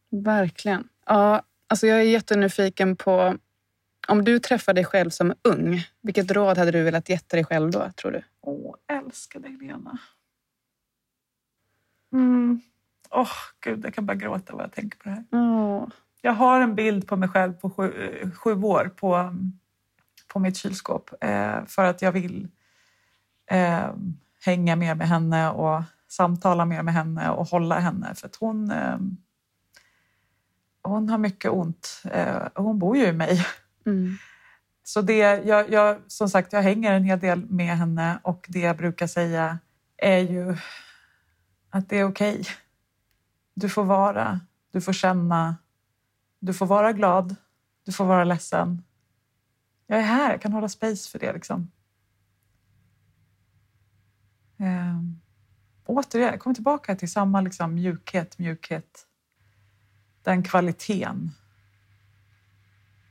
[0.09, 0.87] verkligen.
[1.05, 3.37] Ja, alltså jag är jättenyfiken på
[4.07, 7.71] om du träffar dig själv som ung, vilket råd hade du velat ge dig själv
[7.71, 8.23] då, tror du?
[8.41, 9.97] Åh, älskar dig Lena.
[12.13, 12.61] Mm.
[13.09, 15.25] Åh, gud, jag kan bara gråta vad jag tänker på det här.
[15.31, 15.87] Åh,
[16.21, 19.35] Jag har en bild på mig själv på sju, sju år på,
[20.27, 22.47] på mitt kylskåp eh, för att jag vill
[23.51, 23.93] eh,
[24.45, 28.71] hänga mer med henne och samtala mer med henne och hålla henne för att hon,
[28.71, 28.97] eh,
[30.83, 32.01] hon har mycket ont.
[32.11, 33.45] Eh, hon bor ju i mig.
[33.85, 34.17] Mm.
[34.83, 38.59] Så det, jag, jag, som sagt, jag hänger en hel del med henne och det
[38.59, 39.59] jag brukar säga
[39.97, 40.57] är ju
[41.69, 42.45] att det är okej.
[43.53, 44.39] Du får vara,
[44.71, 45.55] du får känna,
[46.39, 47.35] du får vara glad,
[47.85, 48.83] du får vara ledsen.
[49.87, 51.33] Jag är här, jag kan hålla space för det.
[51.33, 51.71] Liksom.
[54.57, 55.21] Ehm,
[55.85, 59.07] återigen, kommer tillbaka till samma liksom, mjukhet, mjukhet.
[60.23, 61.31] Den kvaliteten.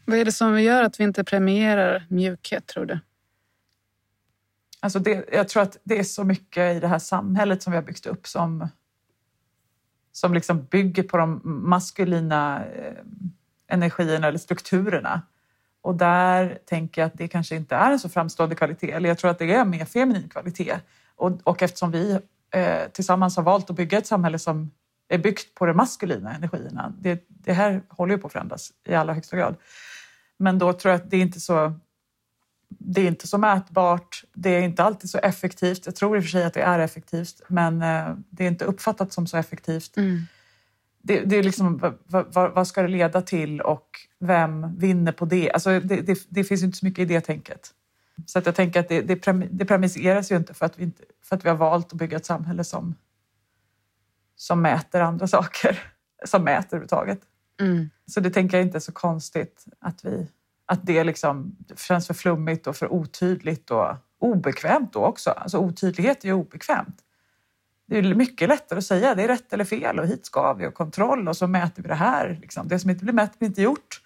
[0.05, 2.99] Vad är det som gör att vi inte premierar mjukhet, tror du?
[4.81, 7.77] Alltså det, jag tror att det är så mycket i det här samhället som vi
[7.77, 8.69] har byggt upp som,
[10.13, 12.95] som liksom bygger på de maskulina eh,
[13.69, 15.23] energierna eller strukturerna.
[15.83, 18.91] Och där tänker jag att det kanske inte är en så framstående kvalitet.
[18.91, 20.81] Eller jag tror att det är mer feminin kvalitet.
[21.17, 22.19] Och, och eftersom vi
[22.51, 24.71] eh, tillsammans har valt att bygga ett samhälle som
[25.15, 26.93] är byggt på de maskulina energierna.
[26.99, 29.57] Det, det här håller ju på att förändras i allra högsta grad.
[30.37, 31.73] Men då tror jag att det är inte så
[32.79, 35.87] det är inte så mätbart, det är inte alltid så effektivt.
[35.87, 38.65] Jag tror i och för sig att det är effektivt, men eh, det är inte
[38.65, 39.97] uppfattat som så effektivt.
[39.97, 40.23] Mm.
[41.03, 45.25] Det, det är liksom, vad, vad, vad ska det leda till och vem vinner på
[45.25, 45.51] det?
[45.51, 47.71] Alltså det, det, det finns inte så mycket i det tänket.
[48.27, 49.03] Så att jag tänker att det,
[49.51, 52.17] det premisseras ju inte för, att vi inte för att vi har valt att bygga
[52.17, 52.95] ett samhälle som,
[54.41, 55.83] som mäter andra saker.
[56.25, 57.21] Som mäter överhuvudtaget.
[57.61, 57.91] Mm.
[58.07, 60.27] Så det tänker jag inte är så konstigt att, vi,
[60.67, 65.31] att det liksom känns för flummigt och för otydligt och obekvämt då också.
[65.31, 66.97] Alltså otydlighet är ju obekvämt.
[67.87, 70.67] Det är mycket lättare att säga det är rätt eller fel och hit ska vi
[70.67, 72.39] och kontroll och så mäter vi det här.
[72.41, 72.69] Liksom.
[72.69, 74.01] Det som inte blir mätt blir inte gjort.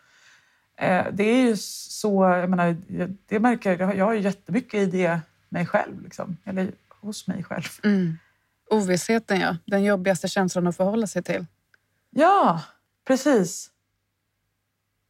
[0.77, 2.77] Eh, det är ju så, jag menar,
[3.29, 6.37] det märker jag, jag har ju jättemycket i det mig själv, liksom.
[6.45, 7.69] eller hos mig själv.
[7.85, 8.19] Mm.
[8.71, 9.57] Ovissheten, ja.
[9.67, 11.47] Den jobbigaste känslan att förhålla sig till.
[12.11, 12.63] Ja,
[13.07, 13.71] precis.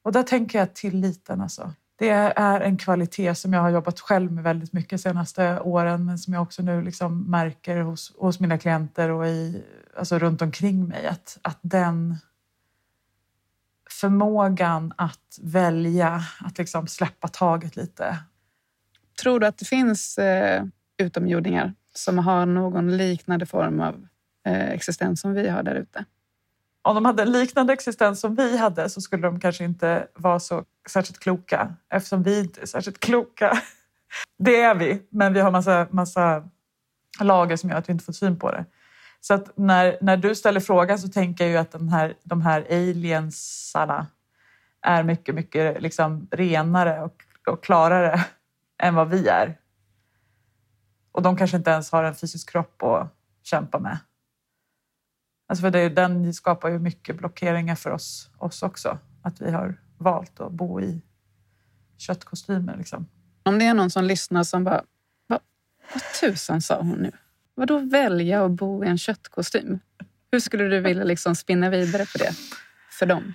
[0.03, 1.73] Och där tänker jag tilliten alltså.
[1.97, 6.05] Det är en kvalitet som jag har jobbat själv med väldigt mycket de senaste åren
[6.05, 9.65] men som jag också nu liksom märker hos, hos mina klienter och i,
[9.97, 11.07] alltså runt omkring mig.
[11.07, 12.17] Att, att den
[13.91, 18.19] förmågan att välja, att liksom släppa taget lite.
[19.23, 20.65] Tror du att det finns eh,
[20.97, 24.07] utomjordingar som har någon liknande form av
[24.47, 26.05] eh, existens som vi har där ute?
[26.83, 30.41] Om de hade en liknande existens som vi hade så skulle de kanske inte vara
[30.41, 33.59] så särskilt kloka eftersom vi inte är särskilt kloka.
[34.39, 36.49] Det är vi, men vi har massa, massa
[37.21, 38.65] lager som gör att vi inte får syn på det.
[39.21, 42.43] Så att när, när du ställer frågan så tänker jag ju att de här, de
[42.43, 44.07] här aliensarna
[44.83, 48.25] är mycket, mycket liksom renare och, och klarare
[48.83, 49.59] än vad vi är.
[51.15, 53.99] Och de kanske inte ens har en fysisk kropp att kämpa med.
[55.49, 58.99] Alltså för det, den skapar ju mycket blockeringar för oss, oss också.
[59.23, 61.03] Att vi har valt att bo i
[61.99, 62.77] köttkostymer.
[62.77, 63.07] Liksom.
[63.43, 64.85] Om det är någon som lyssnar som bara,
[65.27, 65.41] vad,
[65.93, 67.13] vad tusan sa hon nu?
[67.55, 69.79] Vadå välja att bo i en köttkostym?
[70.33, 72.33] Hur skulle du vilja liksom spinna vidare på det
[72.91, 73.35] för dem?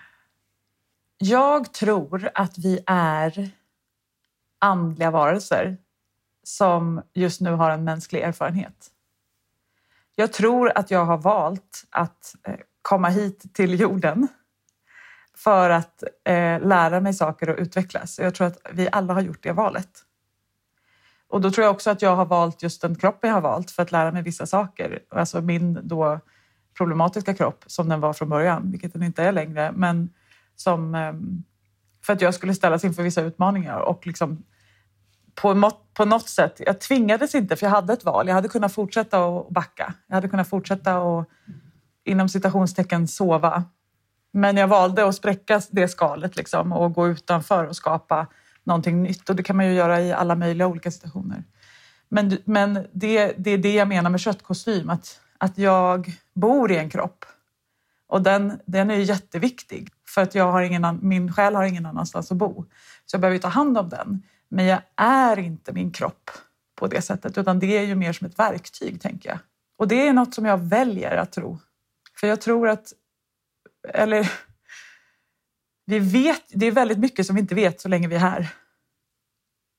[1.17, 3.49] Jag tror att vi är
[4.59, 5.77] andliga varelser
[6.49, 8.91] som just nu har en mänsklig erfarenhet.
[10.15, 14.27] Jag tror att jag har valt att eh, komma hit till jorden
[15.35, 18.19] för att eh, lära mig saker och utvecklas.
[18.19, 19.89] Jag tror att vi alla har gjort det valet.
[21.27, 23.71] Och då tror jag också att jag har valt just den kropp jag har valt
[23.71, 24.99] för att lära mig vissa saker.
[25.09, 26.19] Alltså min då
[26.77, 29.71] problematiska kropp som den var från början, vilket den inte är längre.
[29.75, 30.09] Men
[30.55, 31.13] som, eh,
[32.05, 34.43] för att jag skulle ställas inför vissa utmaningar och liksom
[35.35, 38.27] på, på något sätt, jag tvingades inte för jag hade ett val.
[38.27, 39.93] Jag hade kunnat fortsätta att backa.
[40.07, 41.27] Jag hade kunnat fortsätta att
[42.05, 43.63] inom citationstecken sova.
[44.31, 48.27] Men jag valde att spräcka det skalet liksom, och gå utanför och skapa
[48.63, 49.29] någonting nytt.
[49.29, 51.43] Och det kan man ju göra i alla möjliga olika situationer.
[52.09, 56.77] Men, men det, det är det jag menar med köttkostym, att, att jag bor i
[56.77, 57.25] en kropp.
[58.07, 61.85] Och den, den är ju jätteviktig För att jag har ingen, min själ har ingen
[61.85, 62.65] annanstans att bo.
[63.05, 64.23] Så jag behöver ta hand om den.
[64.49, 66.31] Men jag är inte min kropp
[66.75, 69.39] på det sättet, utan det är ju mer som ett verktyg, tänker jag.
[69.77, 71.59] Och det är något som jag väljer att tro.
[72.19, 72.93] För jag tror att,
[73.93, 74.31] eller
[75.85, 78.53] vi vet, det är väldigt mycket som vi inte vet så länge vi är här.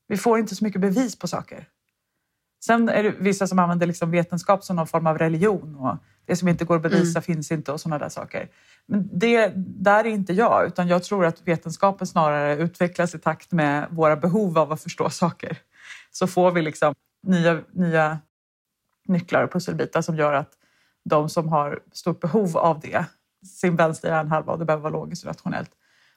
[0.06, 1.68] Vi får inte så mycket bevis på saker.
[2.64, 5.96] Sen är det vissa som använder liksom vetenskap som någon form av religion och
[6.26, 7.22] det som inte går att bevisa mm.
[7.22, 8.48] finns inte och sådana där saker.
[8.86, 13.52] Men det, där är inte jag, utan jag tror att vetenskapen snarare utvecklas i takt
[13.52, 15.58] med våra behov av att förstå saker.
[16.10, 18.18] Så får vi liksom nya, nya
[19.08, 20.50] nycklar och pusselbitar som gör att
[21.04, 23.04] de som har stort behov av det,
[23.46, 25.70] sin vänstra hjärnhalva, och det behöver vara logiskt och rationellt,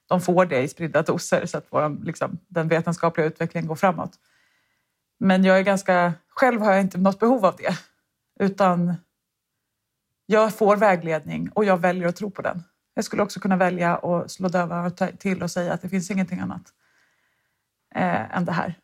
[0.07, 4.11] de får det i spridda doser så att vår, liksom, den vetenskapliga utvecklingen går framåt.
[5.23, 7.77] Men jag är ganska, själv har jag inte något behov av det,
[8.39, 8.95] utan
[10.25, 12.63] jag får vägledning och jag väljer att tro på den.
[12.93, 16.39] Jag skulle också kunna välja att slå döva till och säga att det finns ingenting
[16.39, 16.61] annat
[17.95, 18.75] eh, än det här.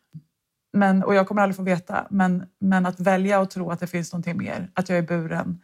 [0.72, 3.86] Men, och jag kommer aldrig få veta, men, men att välja och tro att det
[3.86, 5.62] finns någonting mer, att jag är buren,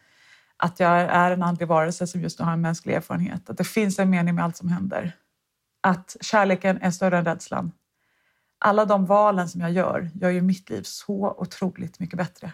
[0.57, 3.65] att jag är en andlig varelse som just nu har en mänsklig erfarenhet, att det
[3.65, 5.13] finns en mening med allt som händer.
[5.81, 7.73] Att kärleken är större än rädslan.
[8.59, 12.53] Alla de valen som jag gör gör ju mitt liv så otroligt mycket bättre.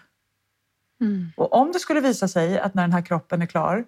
[1.01, 1.31] Mm.
[1.37, 3.85] Och om det skulle visa sig att när den här kroppen är klar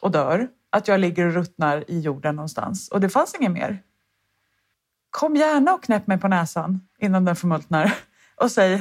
[0.00, 3.82] och dör, att jag ligger och ruttnar i jorden någonstans och det fanns inget mer.
[5.10, 7.94] Kom gärna och knäpp mig på näsan innan den förmultnar
[8.36, 8.80] och säg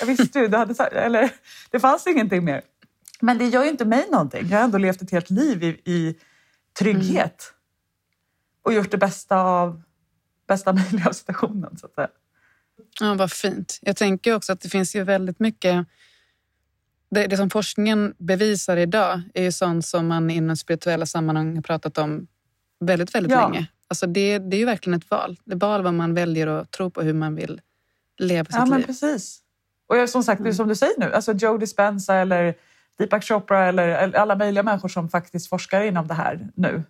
[0.00, 1.30] jag visste du, du hade sagt, eller
[1.70, 2.62] det fanns ingenting mer.
[3.20, 4.48] Men det gör ju inte mig någonting.
[4.48, 6.16] Jag har ändå levt ett helt liv i, i
[6.78, 7.56] trygghet mm.
[8.62, 9.82] och gjort det bästa av
[10.50, 12.08] bästa möjliga situationen så att säga.
[13.00, 13.78] Ja, vad fint.
[13.82, 15.86] Jag tänker också att det finns ju väldigt mycket
[17.10, 21.62] det, det, som forskningen bevisar idag är ju sånt som man inom spirituella sammanhang har
[21.62, 22.26] pratat om
[22.80, 23.48] väldigt, väldigt ja.
[23.48, 23.66] länge.
[23.88, 25.36] Alltså det, det är ju verkligen ett val.
[25.44, 27.60] Det är val vad man väljer att tro på hur man vill
[28.18, 28.70] leva sitt ja, liv.
[28.70, 29.40] Men precis.
[29.86, 30.54] Och jag, som sagt, mm.
[30.54, 32.54] som du säger nu, alltså Joe Dispenza eller
[32.98, 36.82] Deepak Chopra eller alla möjliga människor som faktiskt forskar inom det här nu.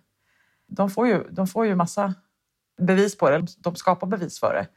[0.67, 2.13] De får ju, de får ju massa
[2.81, 3.47] bevis på det.
[3.57, 4.67] De skapar bevis för det.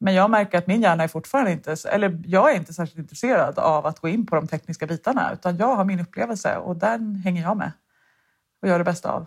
[0.00, 3.58] Men jag märker att min hjärna är fortfarande inte, eller jag är inte särskilt intresserad
[3.58, 7.14] av att gå in på de tekniska bitarna utan jag har min upplevelse och den
[7.14, 7.72] hänger jag med
[8.62, 9.26] och gör det bästa av.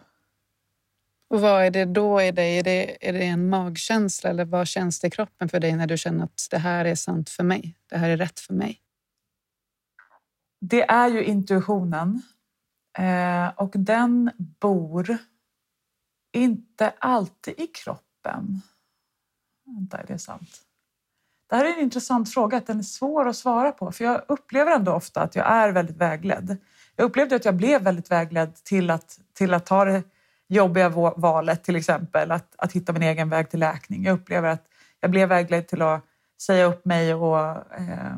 [1.29, 2.57] Och vad är det då i dig?
[2.57, 5.87] Är det, är det en magkänsla eller vad känns det i kroppen för dig när
[5.87, 7.75] du känner att det här är sant för mig?
[7.89, 8.81] Det här är rätt för mig?
[10.61, 12.21] Det är ju intuitionen
[12.97, 15.17] eh, och den bor
[16.33, 18.10] inte alltid i kroppen.
[19.65, 20.49] Vänta, är det sant?
[21.49, 23.91] Det här är en intressant fråga, att den är svår att svara på.
[23.91, 26.57] För jag upplever ändå ofta att jag är väldigt vägledd.
[26.95, 30.03] Jag upplevde att jag blev väldigt vägledd till att, till att ta det
[30.47, 34.03] jobbiga valet, till exempel att, att hitta min egen väg till läkning.
[34.03, 34.67] Jag upplever att
[34.99, 36.05] jag blev vägledd till att
[36.41, 37.39] säga upp mig och
[37.79, 38.15] eh,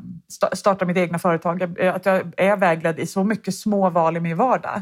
[0.54, 1.80] starta mitt egna företag.
[1.80, 4.82] Eh, att jag är vägledd i så mycket små val i min vardag.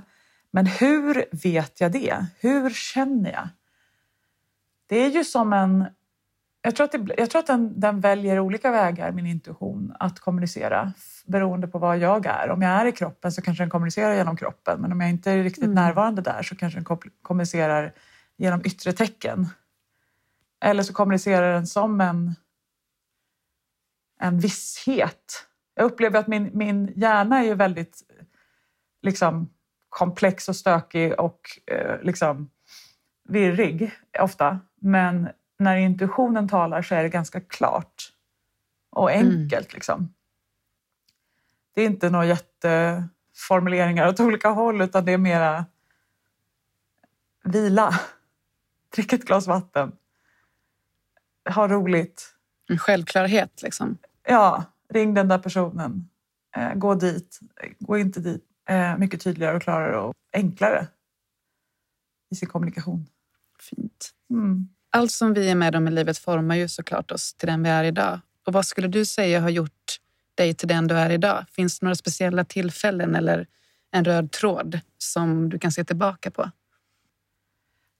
[0.51, 2.25] Men hur vet jag det?
[2.39, 3.47] Hur känner jag?
[4.91, 5.85] Det är ju som en
[6.61, 10.19] jag tror att, det, jag tror att den, den, väljer olika vägar, min intuition, att
[10.19, 10.93] kommunicera
[11.25, 12.49] beroende på vad jag är.
[12.49, 15.31] Om jag är i kroppen så kanske den kommunicerar genom kroppen men om jag inte
[15.31, 15.75] är riktigt mm.
[15.75, 17.93] närvarande där så kanske den kommunicerar
[18.37, 19.47] genom yttre tecken.
[20.63, 22.35] Eller så kommunicerar den som en,
[24.19, 25.47] en visshet.
[25.75, 28.01] Jag upplever att min, min hjärna är ju väldigt
[29.01, 29.49] liksom,
[29.89, 31.39] komplex och stökig och
[31.71, 32.49] eh, liksom,
[33.29, 34.59] virrig ofta.
[34.83, 38.13] Men när intuitionen talar så är det ganska klart
[38.89, 39.27] och mm.
[39.27, 39.67] enkelt.
[39.67, 39.75] Mm.
[39.75, 40.13] Liksom.
[41.75, 45.65] Det är inte några jätteformuleringar åt olika håll utan det är mera
[47.43, 47.99] vila,
[48.95, 49.91] drick ett glas vatten,
[51.55, 52.35] ha roligt.
[52.69, 53.97] En självklarhet liksom.
[54.23, 56.09] Ja, ring den där personen.
[56.55, 57.39] Eh, gå dit,
[57.79, 58.45] gå inte dit.
[58.69, 60.87] Eh, mycket tydligare och klarare och enklare
[62.29, 63.07] i sin kommunikation.
[63.61, 64.11] Fint.
[64.29, 67.63] Mm allt som vi är med om i livet formar ju såklart oss till den
[67.63, 68.19] vi är idag.
[68.45, 69.99] Och vad skulle du säga har gjort
[70.35, 71.45] dig till den du är idag?
[71.49, 73.47] Finns det några speciella tillfällen eller
[73.91, 76.51] en röd tråd som du kan se tillbaka på?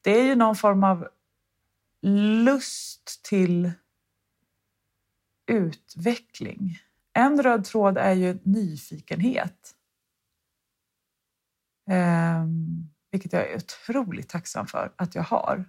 [0.02, 1.08] Det är ju någon form av
[2.46, 3.72] lust till
[5.48, 6.80] utveckling.
[7.14, 9.76] En röd tråd är ju nyfikenhet.
[11.90, 12.46] Eh,
[13.12, 15.66] vilket jag är otroligt tacksam för att jag har.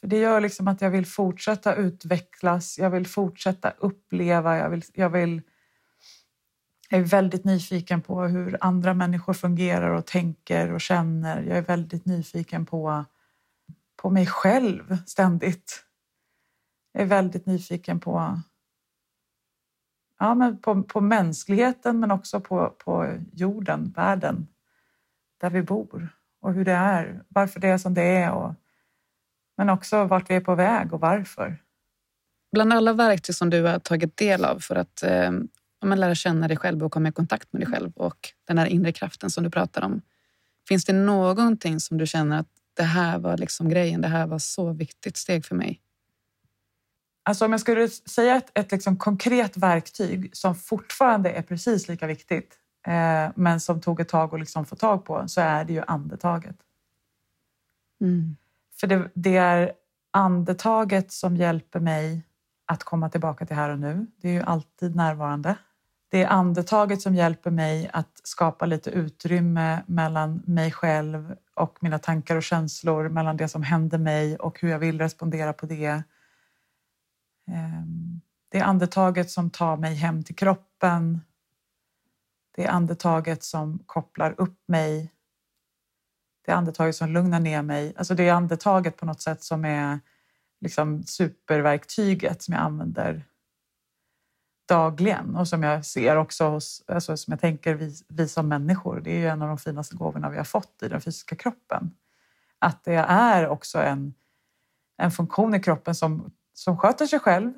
[0.00, 4.82] För det gör liksom att jag vill fortsätta utvecklas, jag vill fortsätta uppleva, jag vill,
[4.94, 5.42] jag vill
[6.88, 11.42] jag är väldigt nyfiken på hur andra människor fungerar och tänker och känner.
[11.42, 13.04] Jag är väldigt nyfiken på
[14.04, 15.84] på mig själv ständigt.
[16.92, 18.40] Jag är väldigt nyfiken på,
[20.18, 24.48] ja, men på, på mänskligheten men också på, på jorden, världen,
[25.40, 26.08] där vi bor
[26.40, 28.32] och hur det är, varför det är som det är.
[28.32, 28.54] Och,
[29.56, 31.62] men också vart vi är på väg och varför.
[32.52, 35.32] Bland alla verktyg som du har tagit del av för att eh,
[35.84, 38.92] lära känna dig själv och komma i kontakt med dig själv och den här inre
[38.92, 40.00] kraften som du pratar om.
[40.68, 44.38] Finns det någonting som du känner att det här var liksom grejen, det här var
[44.38, 45.80] så viktigt steg för mig?
[47.22, 52.06] Alltså om jag skulle säga ett, ett liksom konkret verktyg som fortfarande är precis lika
[52.06, 55.72] viktigt eh, men som tog ett tag att liksom få tag på så är det
[55.72, 56.56] ju andetaget.
[58.00, 58.36] Mm.
[58.80, 59.72] För det, det, är
[60.10, 62.22] andetaget som hjälper mig
[62.66, 64.06] att komma tillbaka till här och nu.
[64.16, 65.56] Det är ju alltid närvarande.
[66.08, 71.98] Det är andetaget som hjälper mig att skapa lite utrymme mellan mig själv och mina
[71.98, 76.02] tankar och känslor, mellan det som händer mig och hur jag vill respondera på det.
[77.46, 81.20] Ehm, det är andetaget som tar mig hem till kroppen.
[82.54, 85.12] Det är andetaget som kopplar upp mig.
[86.44, 87.94] Det är andetaget som lugnar ner mig.
[87.96, 90.00] Alltså det är andetaget på något sätt som är
[90.60, 93.22] liksom superverktyget som jag använder
[94.68, 99.00] dagligen och som jag ser också hos, alltså som jag tänker vi, vi som människor,
[99.00, 101.90] det är ju en av de finaste gåvorna vi har fått i den fysiska kroppen.
[102.58, 104.14] Att det är också en,
[104.96, 107.52] en funktion i kroppen som, som sköter sig själv.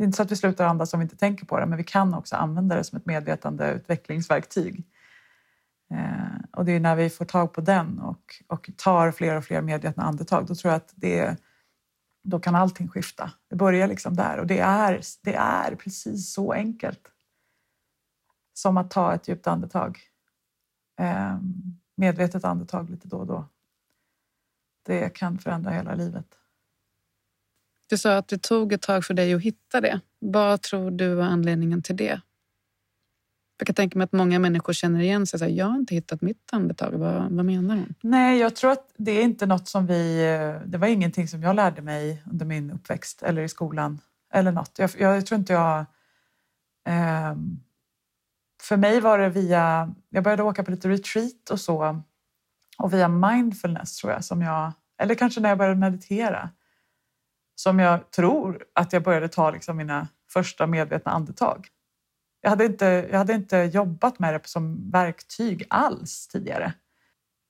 [0.00, 1.78] Det är inte så att vi slutar andas om vi inte tänker på det, men
[1.78, 4.84] vi kan också använda det som ett medvetande utvecklingsverktyg.
[5.90, 9.44] Eh, och det är när vi får tag på den och, och tar fler och
[9.44, 11.36] fler medvetna andetag, då tror jag att det är
[12.22, 13.30] då kan allting skifta.
[13.48, 17.12] Det börjar liksom där och det är, det är precis så enkelt
[18.54, 19.98] som att ta ett djupt andetag.
[21.00, 21.38] Eh,
[21.96, 23.44] medvetet andetag lite då och då.
[24.82, 26.39] Det kan förändra hela livet.
[27.90, 30.00] Du sa att det tog ett tag för dig att hitta det.
[30.18, 32.20] Vad tror du var anledningen till det?
[33.58, 35.38] Jag kan tänka mig att många människor känner igen sig.
[35.38, 36.92] Så här, jag har inte hittat mitt andetag.
[36.92, 37.94] Vad, vad menar hon?
[38.00, 40.16] Nej, jag tror att det är inte något som vi...
[40.66, 44.00] Det var ingenting som jag lärde mig under min uppväxt eller i skolan
[44.32, 44.78] eller något.
[44.78, 45.78] Jag, jag tror inte jag...
[46.88, 47.36] Eh,
[48.62, 49.94] för mig var det via...
[50.08, 52.02] Jag började åka på lite retreat och så
[52.78, 54.72] och via mindfulness tror jag som jag...
[54.98, 56.50] Eller kanske när jag började meditera
[57.62, 61.68] som jag tror att jag började ta liksom mina första medvetna andetag.
[62.40, 66.72] Jag hade, inte, jag hade inte jobbat med det som verktyg alls tidigare.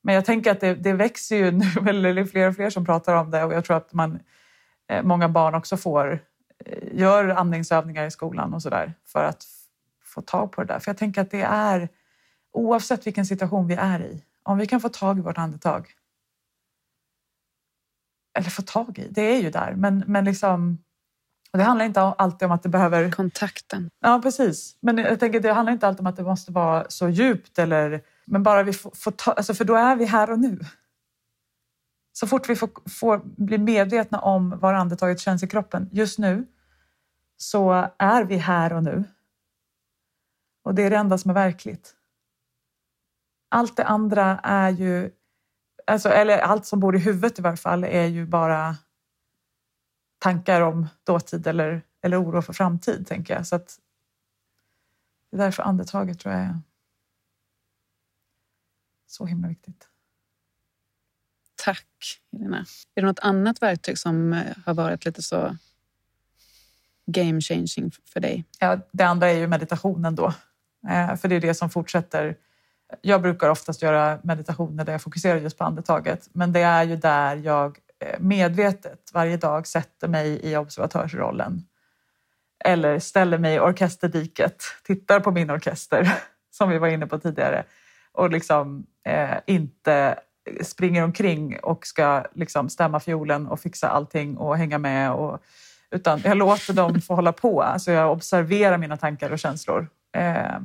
[0.03, 2.71] Men jag tänker att det, det växer ju nu, eller det är fler och fler
[2.71, 4.19] som pratar om det och jag tror att man,
[4.89, 6.25] eh, många barn också får,
[6.65, 9.45] eh, gör andningsövningar i skolan och sådär för att
[10.05, 10.79] få tag på det där.
[10.79, 11.89] För jag tänker att det är,
[12.53, 15.95] oavsett vilken situation vi är i, om vi kan få tag i vårt andetag.
[18.39, 20.79] Eller få tag i, det är ju där, men, men liksom
[21.53, 23.11] och det handlar inte alltid om att det behöver...
[23.11, 23.91] Kontakten.
[24.01, 24.77] Ja, precis.
[24.81, 27.59] Men jag tänker, det handlar inte alltid om att det måste vara så djupt.
[27.59, 28.03] Eller...
[28.25, 29.33] Men bara vi får, får ta...
[29.33, 30.61] Alltså, för då är vi här och nu.
[32.13, 36.47] Så fort vi får, får bli medvetna om var andetaget känns i kroppen just nu
[37.37, 39.05] så är vi här och nu.
[40.65, 41.95] Och det är det enda som är verkligt.
[43.49, 45.11] Allt det andra är ju,
[45.91, 48.77] alltså, eller allt som bor i huvudet i varje fall, är ju bara
[50.19, 53.47] tankar om dåtid eller, eller oro för framtid, tänker jag.
[53.47, 53.79] Så att
[55.31, 56.61] det är därför andetaget tror jag är
[59.07, 59.89] så himla viktigt.
[61.65, 62.65] Tack, Helena.
[62.95, 65.57] Är det något annat verktyg som eh, har varit lite så
[67.07, 68.45] game changing för dig?
[68.59, 70.35] Ja, det andra är ju meditationen då.
[70.89, 72.37] Eh, för det är det som fortsätter.
[73.01, 76.97] Jag brukar oftast göra meditationer där jag fokuserar just på andetaget, men det är ju
[76.97, 81.63] där jag eh, medvetet varje dag sätter mig i observatörsrollen.
[82.65, 86.13] Eller ställer mig i orkesterdiket, tittar på min orkester
[86.51, 87.65] som vi var inne på tidigare
[88.13, 90.17] och liksom eh, inte
[90.63, 95.13] springer omkring och ska liksom stämma fiolen och fixa allting och hänga med.
[95.13, 95.39] Och,
[95.91, 97.63] utan jag låter dem få hålla på.
[97.63, 99.89] Alltså jag observerar mina tankar och känslor.
[100.17, 100.59] Eh,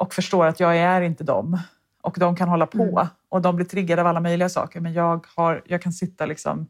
[0.00, 1.58] och förstår att jag är inte dem
[2.02, 3.06] och de kan hålla på mm.
[3.28, 4.80] och de blir triggade av alla möjliga saker.
[4.80, 6.66] Men jag, har, jag kan sitta liksom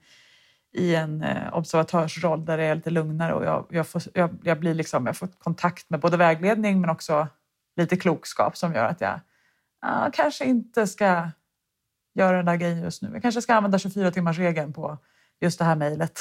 [0.72, 4.60] i en eh, observatörsroll där det är lite lugnare och jag, jag, får, jag, jag,
[4.60, 7.28] blir liksom, jag får kontakt med både vägledning men också
[7.76, 9.20] lite klokskap som gör att jag
[9.80, 11.30] ah, kanske inte ska
[12.14, 13.10] göra den där grejen just nu.
[13.12, 14.98] Jag kanske ska använda 24 timmars regeln på
[15.40, 16.20] just det här mejlet.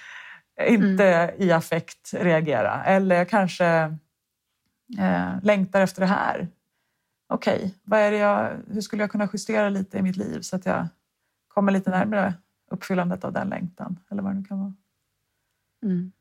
[0.66, 1.42] Inte mm.
[1.42, 2.84] i affekt reagera.
[2.84, 3.96] Eller jag kanske
[4.98, 6.48] eh, längtar efter det här
[7.28, 10.88] okej, okay, hur skulle jag kunna justera lite i mitt liv så att jag
[11.48, 12.34] kommer lite närmare
[12.70, 14.74] uppfyllandet av den längtan eller vad det nu kan vara.
[15.84, 16.12] Mm.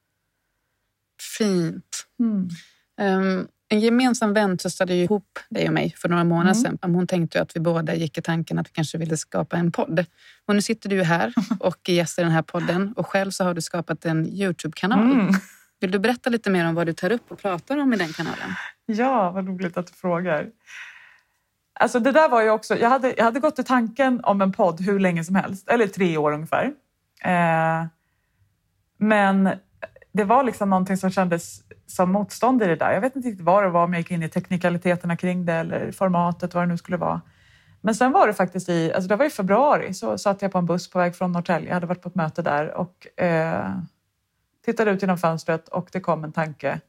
[1.38, 2.08] Fint.
[2.20, 2.50] Mm.
[3.02, 6.78] Um, en gemensam vän tröstade ju ihop dig och mig för några månader Mm.
[6.78, 6.96] sedan.
[6.96, 10.06] Hon tänkte att vi båda gick i tanken att vi kanske ville skapa en podd.
[10.46, 13.44] Och nu sitter du här och är gäst i den här podden och själv så
[13.44, 15.12] har du skapat en Youtube-kanal.
[15.12, 15.34] Mm.
[15.80, 18.14] Vill du berätta lite mer om vad du tar upp och pratar om i den
[18.14, 18.50] kanalen?
[18.86, 20.48] Ja, vad roligt att du frågar.
[21.80, 24.52] Alltså det där var ju också, jag hade, jag hade gått i tanken om en
[24.52, 26.66] podd hur länge som helst, eller tre år ungefär.
[27.24, 27.86] Eh,
[28.98, 29.50] men
[30.12, 32.92] det var liksom någonting som kändes som motstånd i det där.
[32.92, 35.54] Jag vet inte riktigt vad det var, om jag gick in i teknikaliteterna kring det
[35.54, 37.22] eller formatet, vad det nu skulle vara.
[37.82, 40.58] Men sen var det faktiskt i, alltså det var i februari, så satt jag på
[40.58, 41.68] en buss på väg från Norrtälje.
[41.68, 43.76] Jag hade varit på ett möte där och eh,
[44.66, 46.80] tittade ut genom fönstret och det kom en tanke.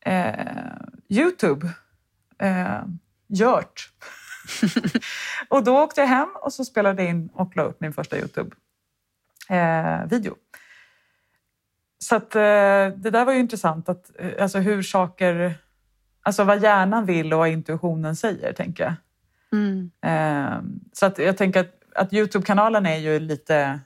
[0.00, 0.72] Eh,
[1.08, 1.68] Youtube.
[2.38, 2.82] Eh,
[3.28, 3.90] gjort.
[5.48, 8.16] och då åkte jag hem och så spelade jag in och la upp min första
[8.16, 10.34] Youtube-video.
[11.98, 12.40] så att, eh,
[12.96, 15.54] det där var ju intressant, att, eh, alltså hur saker...
[16.26, 18.94] Alltså vad hjärnan vill och vad intuitionen säger, tänker jag.
[19.52, 19.90] Mm.
[20.02, 20.62] Eh,
[20.92, 23.80] så att jag tänker att, att Youtube-kanalen är ju lite...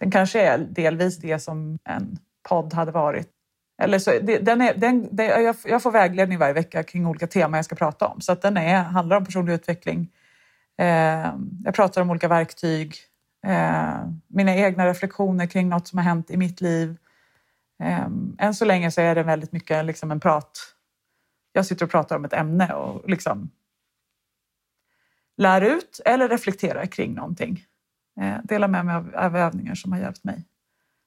[0.00, 3.28] Den kanske är delvis det som en podd hade varit.
[3.82, 7.26] Eller så, det, den är, den, det, jag, jag får vägledning varje vecka kring olika
[7.26, 8.20] teman jag ska prata om.
[8.20, 10.08] Så att den är, handlar om personlig utveckling.
[10.78, 11.34] Eh,
[11.64, 12.96] jag pratar om olika verktyg.
[13.46, 16.96] Eh, mina egna reflektioner kring något som har hänt i mitt liv.
[17.82, 18.06] Eh,
[18.38, 20.58] än så länge så är det väldigt mycket liksom en prat.
[21.52, 23.50] Jag sitter och pratar om ett ämne och liksom
[25.36, 27.64] lär ut eller reflekterar kring någonting.
[28.20, 30.44] Eh, delar med mig av, av övningar som har hjälpt mig.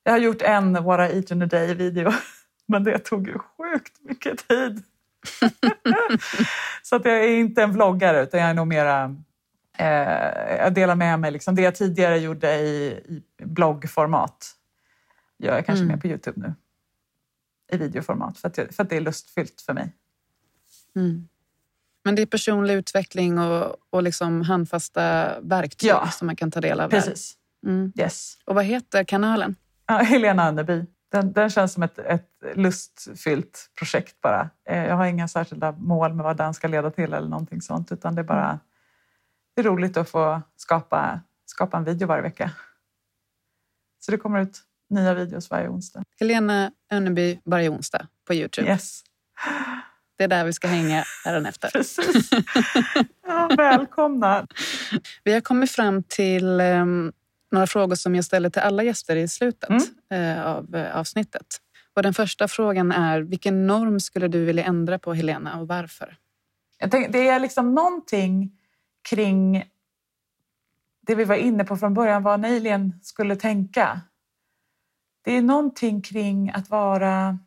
[0.04, 2.12] Jag har gjort en What I eat in a day-video,
[2.66, 4.84] men det tog ju sjukt mycket tid.
[6.84, 9.16] så att jag är inte en vloggare, utan jag är nog mera...
[9.78, 12.86] Eh, jag delar med mig liksom det jag tidigare gjorde i,
[13.40, 14.52] i bloggformat.
[15.40, 15.96] gör jag kanske Mm.
[15.96, 16.54] mer på Youtube nu.
[17.72, 19.94] I videoformat, för att, jag, för att det är lustfyllt för mig.
[20.96, 21.28] Mm.
[22.04, 26.08] Men det är personlig utveckling och, och liksom handfasta verktyg Ja.
[26.12, 26.90] som man kan ta del av.
[26.90, 27.34] Precis.
[27.66, 27.92] Mm.
[27.96, 28.38] Yes.
[28.46, 29.56] Och vad heter kanalen?
[29.88, 30.86] Ja, Helena Anneby.
[31.12, 34.50] Den, den känns som ett, ett lustfyllt projekt bara.
[34.70, 37.92] Eh, Jag har inga särskilda mål med vad den ska leda till eller någonting sånt,
[37.92, 38.60] utan det är bara
[39.56, 42.52] det är roligt att få skapa, skapa en video varje vecka.
[44.00, 46.04] Så det kommer ut nya videos varje onsdag.
[46.20, 48.68] Helena Önneby varje onsdag på Youtube.
[48.68, 49.02] Yes,
[50.18, 51.04] Det är där vi ska hänga
[51.48, 51.70] efter.
[51.74, 52.30] precis.
[53.28, 54.48] Ja, välkomna.
[55.24, 57.12] Vi har kommit fram till em,
[57.52, 59.70] några frågor som jag ställer till alla gäster i slutet
[60.10, 60.38] Mm.
[60.38, 61.46] eh, av eh, avsnittet.
[61.96, 66.18] Och den första frågan är, vilken norm skulle du vilja ändra på Helena och varför?
[66.78, 68.52] Jag tänk, det är liksom någonting
[69.10, 69.64] kring
[71.08, 74.02] det vi var inne på från början, vad en alien skulle tänka.
[75.22, 77.40] Det är någonting kring att vara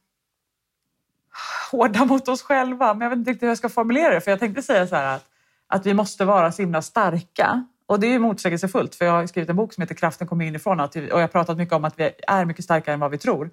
[1.71, 2.95] hårda mot oss själva.
[2.95, 4.21] Men jag vet inte riktigt hur jag ska formulera det.
[4.21, 5.25] För jag tänkte säga så här att,
[5.67, 7.65] att vi måste vara så himla starka.
[7.87, 10.45] Och det är ju motsägelsefullt för jag har skrivit en bok som heter Kraften kommer
[10.45, 13.19] inifrån och jag har pratat mycket om att vi är mycket starkare än vad vi
[13.19, 13.51] tror.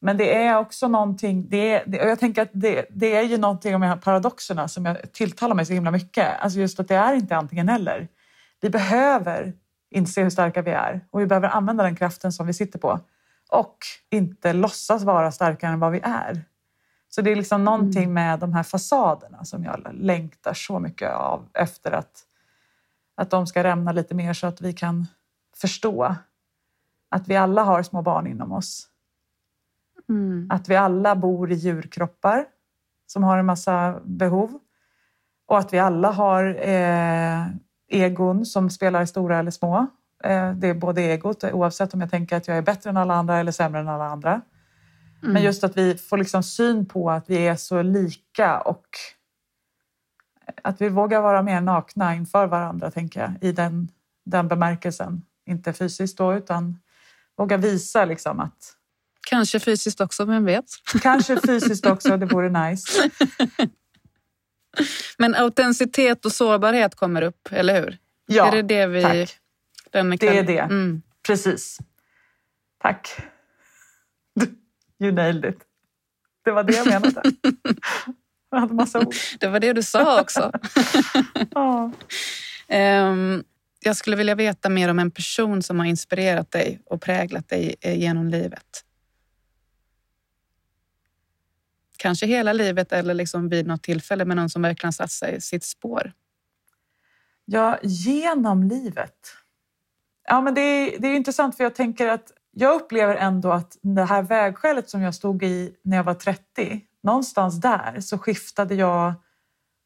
[0.00, 3.22] Men det är också någonting, det är, det, och jag tänker att det, det är
[3.22, 6.40] ju någonting om de här paradoxerna som jag tilltalar mig så himla mycket.
[6.40, 8.08] Alltså just att det är inte antingen eller.
[8.60, 9.52] Vi behöver
[9.90, 13.00] inse hur starka vi är och vi behöver använda den kraften som vi sitter på
[13.50, 13.76] och
[14.10, 16.42] inte låtsas vara starkare än vad vi är.
[17.18, 21.48] Så det är liksom någonting med de här fasaderna som jag längtar så mycket av
[21.52, 22.22] efter att,
[23.14, 25.06] att de ska rämna lite mer så att vi kan
[25.56, 26.14] förstå
[27.08, 28.88] att vi alla har små barn inom oss.
[30.08, 30.48] Mm.
[30.50, 32.44] Att vi alla bor i djurkroppar
[33.06, 34.58] som har en massa behov.
[35.46, 37.46] Och att vi alla har eh,
[37.88, 39.86] egon som spelar stora eller små.
[40.24, 43.14] Eh, det är både egot, oavsett om jag tänker att jag är bättre än alla
[43.14, 44.40] andra eller sämre än alla andra.
[45.22, 45.32] Mm.
[45.32, 48.86] Men just att vi får liksom syn på att vi är så lika och
[50.62, 53.88] att vi vågar vara mer nakna inför varandra, tänker jag, i den,
[54.24, 55.22] den bemärkelsen.
[55.46, 56.78] Inte fysiskt då, utan
[57.36, 58.74] våga visa liksom att
[59.28, 60.64] Kanske fysiskt också, vem vet?
[61.02, 63.10] Kanske fysiskt också, det vore nice.
[65.18, 67.98] Men autenticitet och sårbarhet kommer upp, eller hur?
[68.26, 69.02] Ja, är det det vi...
[69.02, 69.38] tack.
[69.90, 70.58] Den Det är det.
[70.58, 71.02] Mm.
[71.26, 71.78] Precis.
[72.82, 73.20] Tack.
[74.98, 75.58] You nailed it.
[76.44, 77.22] Det var det jag menade.
[78.50, 79.14] Jag hade massa ord.
[79.40, 80.52] Det var det du sa också.
[81.50, 81.92] Ja.
[82.68, 83.44] Ehm,
[83.80, 87.74] jag skulle vilja veta mer om en person som har inspirerat dig och präglat dig
[87.80, 88.84] eh, genom livet.
[91.96, 95.40] Kanske hela livet eller liksom vid något tillfälle med någon som verkligen satt sig i
[95.40, 96.12] sitt spår.
[97.44, 99.34] ja, genom livet.
[100.28, 103.76] Ja, men det, är, det är intressant för jag tänker att jag upplever ändå att
[103.82, 108.74] det här vägskälet som jag stod i när jag var 30, någonstans där så skiftade
[108.74, 109.14] jag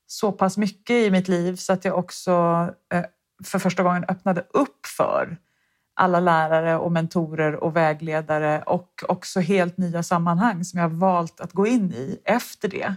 [0.07, 2.33] så pass mycket i mitt liv så att jag också
[2.95, 3.05] eh,
[3.45, 5.37] för första gången öppnade upp för
[5.95, 11.53] alla lärare och mentorer och vägledare och också helt nya sammanhang som jag valt att
[11.53, 12.95] gå in i efter det.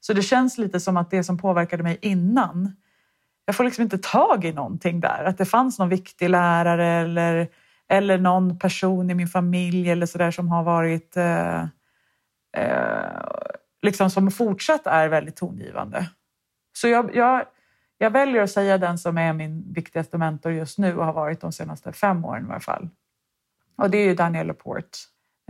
[0.00, 2.76] Så det känns lite som att det som påverkade mig innan,
[3.44, 5.24] jag får liksom inte tag i någonting där.
[5.24, 7.48] Att det fanns någon viktig lärare eller,
[7.88, 11.62] eller någon person i min familj eller så där som har varit eh,
[12.56, 13.22] eh,
[13.82, 16.10] liksom som fortsatt är väldigt tongivande.
[16.72, 17.44] Så jag, jag,
[17.98, 21.40] jag väljer att säga den som är min viktigaste mentor just nu och har varit
[21.40, 22.88] de senaste fem åren i varje fall.
[23.76, 24.98] Och det är ju Danielle Laporte.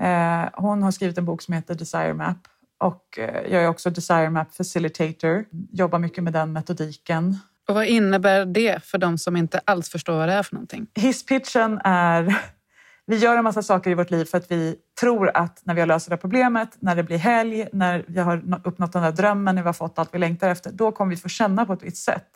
[0.01, 2.39] Eh, hon har skrivit en bok som heter Desire Map
[2.79, 5.45] och eh, jag är också Desire Map Facilitator.
[5.73, 7.39] Jobbar mycket med den metodiken.
[7.69, 10.87] Och vad innebär det för de som inte alls förstår vad det är för någonting?
[10.95, 12.37] Hisspitchen är
[13.07, 15.81] vi gör en massa saker i vårt liv för att vi tror att när vi
[15.81, 19.13] har löst det här problemet, när det blir helg, när vi har uppnått den där
[19.13, 21.73] drömmen, när vi har fått allt vi längtar efter, då kommer vi få känna på
[21.73, 22.29] ett visst sätt.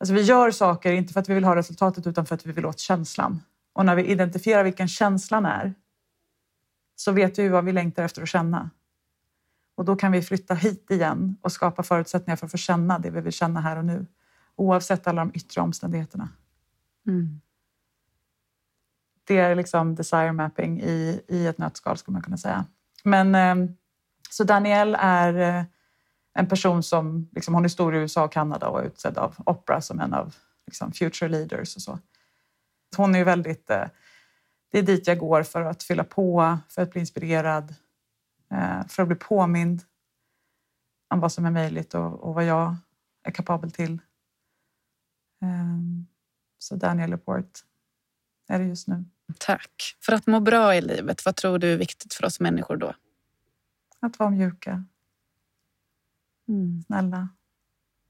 [0.00, 2.52] Alltså vi gör saker inte för att vi vill ha resultatet utan för att vi
[2.52, 3.40] vill åt känslan.
[3.72, 5.74] Och när vi identifierar vilken känslan är
[6.96, 8.70] så vet vi vad vi längtar efter att känna.
[9.76, 13.10] Och då kan vi flytta hit igen och skapa förutsättningar för att få känna det
[13.10, 14.06] vi vill känna här och nu.
[14.56, 16.28] Oavsett alla de yttre omständigheterna.
[17.06, 17.40] Mm
[19.26, 22.64] det är liksom desire mapping i, i ett nötskal skulle man kunna säga.
[23.04, 23.68] Men ehm,
[24.30, 25.64] så Danielle är eh,
[26.34, 29.34] en person som liksom, hon är stor i USA och Kanada och är utsedd av
[29.46, 30.34] Opera som en av
[30.66, 31.98] liksom, future leaders och så.
[32.96, 33.84] Hon är väldigt, eh,
[34.72, 37.74] det är dit jag går för att fylla på, för att bli inspirerad,
[38.88, 39.82] för att bli påmind
[41.08, 42.76] om vad som är möjligt och, och vad jag
[43.22, 43.98] är kapabel till.
[45.42, 46.06] Ehm,
[46.58, 47.60] så Danielle Laporte
[48.48, 49.04] är det just nu.
[49.38, 49.96] Tack.
[50.00, 52.94] För att må bra i livet, vad tror du är viktigt för oss människor då?
[54.00, 54.84] Att vara mjuka.
[56.48, 56.82] Mm.
[56.86, 57.28] Snälla.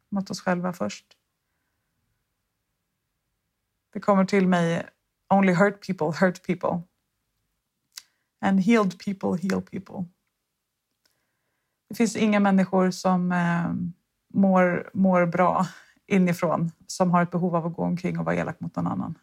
[0.08, 1.06] Mot oss själva först.
[3.92, 4.90] Det kommer till mig
[5.28, 6.84] Only hurt people hurt people.
[8.40, 10.08] And healed people heal people.
[11.88, 13.72] Det finns inga människor som eh,
[14.34, 15.66] mår, mår bra
[16.06, 19.18] inifrån som har ett behov av att gå omkring och vara elak mot någon annan.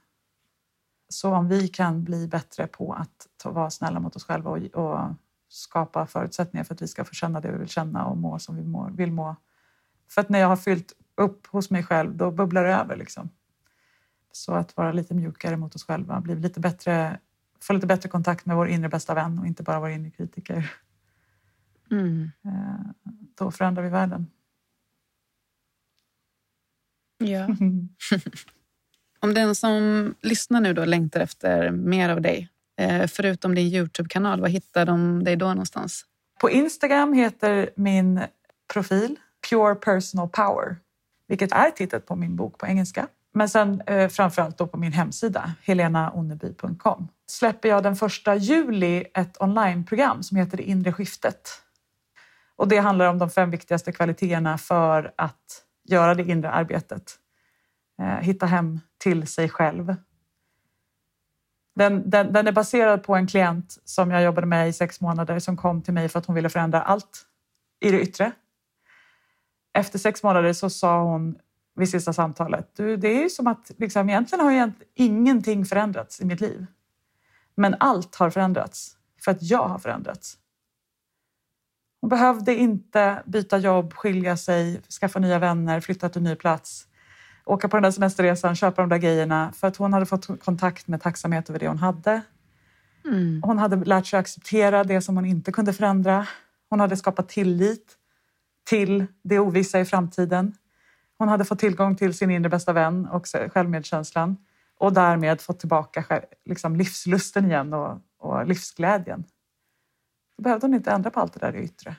[1.10, 4.58] Så om vi kan bli bättre på att ta, vara snälla mot oss själva och,
[4.58, 5.00] och,
[5.50, 8.56] skapa förutsättningar för att vi ska få känna det vi vill känna och må som
[8.56, 9.36] vi må, vill må.
[10.10, 12.96] För att när jag har fyllt upp hos mig själv, då bubblar det över.
[12.96, 13.30] Liksom.
[14.32, 17.20] Så att vara lite mjukare mot oss själva, bli lite bättre,
[17.62, 20.74] få lite bättre kontakt med vår inre bästa vän och inte bara vår inre kritiker.
[21.94, 22.32] Mm.
[22.46, 24.28] Eh, då förändrar vi världen.
[27.18, 27.48] Ja.
[29.20, 34.42] Om den som lyssnar nu då längtar efter mer av dig, eh, förutom din Youtube-kanal,
[34.42, 36.06] var hittar de dig då någonstans?
[36.42, 38.22] På Instagram heter min
[38.74, 39.16] profil
[39.50, 40.76] Pure Personal Power,
[41.28, 43.08] vilket är titeln på min bok på engelska.
[43.34, 49.42] Men sen eh, framförallt då på min hemsida, helenaonneby.com, släpper jag den första juli ett
[49.42, 51.63] onlineprogram som heter Det inre skiftet.
[52.56, 57.20] Och det handlar om de fem viktigaste kvaliteterna för att göra det inre arbetet.
[58.02, 59.96] Eh, hitta hem till sig själv.
[61.76, 65.40] Den, den, den, är baserad på en klient som jag jobbade med i sex månader
[65.40, 67.26] som kom till mig för att hon ville förändra allt
[67.80, 68.32] i det yttre.
[69.74, 71.38] Efter sex månader så sa hon
[71.76, 76.26] vid sista samtalet, du, det är som att liksom, egentligen har egentligen ingenting förändrats i
[76.26, 76.66] mitt liv.
[77.56, 80.38] Men allt har förändrats för att jag har förändrats.
[82.04, 86.88] Hon behövde inte byta jobb, skilja sig, skaffa nya vänner, flytta till en ny plats
[87.46, 90.88] åka på den där semesterresan, köpa de där grejerna för att hon hade fått kontakt
[90.88, 92.22] med tacksamhet över det hon hade.
[93.06, 93.42] Mm.
[93.44, 96.28] Hon hade lärt sig acceptera det som hon inte kunde förändra.
[96.70, 97.98] Hon hade skapat tillit
[98.64, 100.54] till det ovissa i framtiden.
[101.18, 104.38] Hon hade fått tillgång till sin inre bästa vän och självmedkänslan
[104.80, 109.24] och därmed fått tillbaka liksom, livslusten igen och, och livsglädjen.
[110.38, 111.96] Då behövde hon inte ändra på allt det där yttre.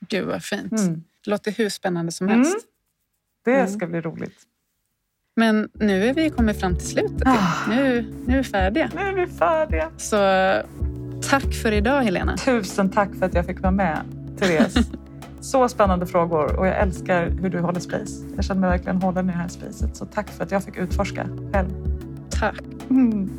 [0.00, 0.72] Gud vad fint.
[0.72, 1.04] Mm.
[1.24, 2.52] Det låter hur spännande som helst.
[2.52, 2.62] Mm.
[3.44, 3.68] Det mm.
[3.68, 4.38] ska bli roligt.
[5.36, 7.26] Men nu är vi kommit fram till slutet.
[7.26, 7.68] Ah.
[7.68, 8.90] Nu, nu är vi färdiga.
[8.94, 9.90] Nu är vi färdiga.
[9.96, 10.16] Så
[11.30, 12.36] tack för idag Helena.
[12.36, 13.98] Tusen tack för att jag fick vara med,
[14.38, 14.74] Therese.
[15.40, 18.24] Så spännande frågor och jag älskar hur du håller space.
[18.36, 19.96] Jag känner mig verkligen hållen i det här spacet.
[19.96, 21.70] Så tack för att jag fick utforska själv.
[22.30, 22.60] Tack.
[22.90, 23.30] Mm.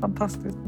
[0.00, 0.67] Fantastiskt.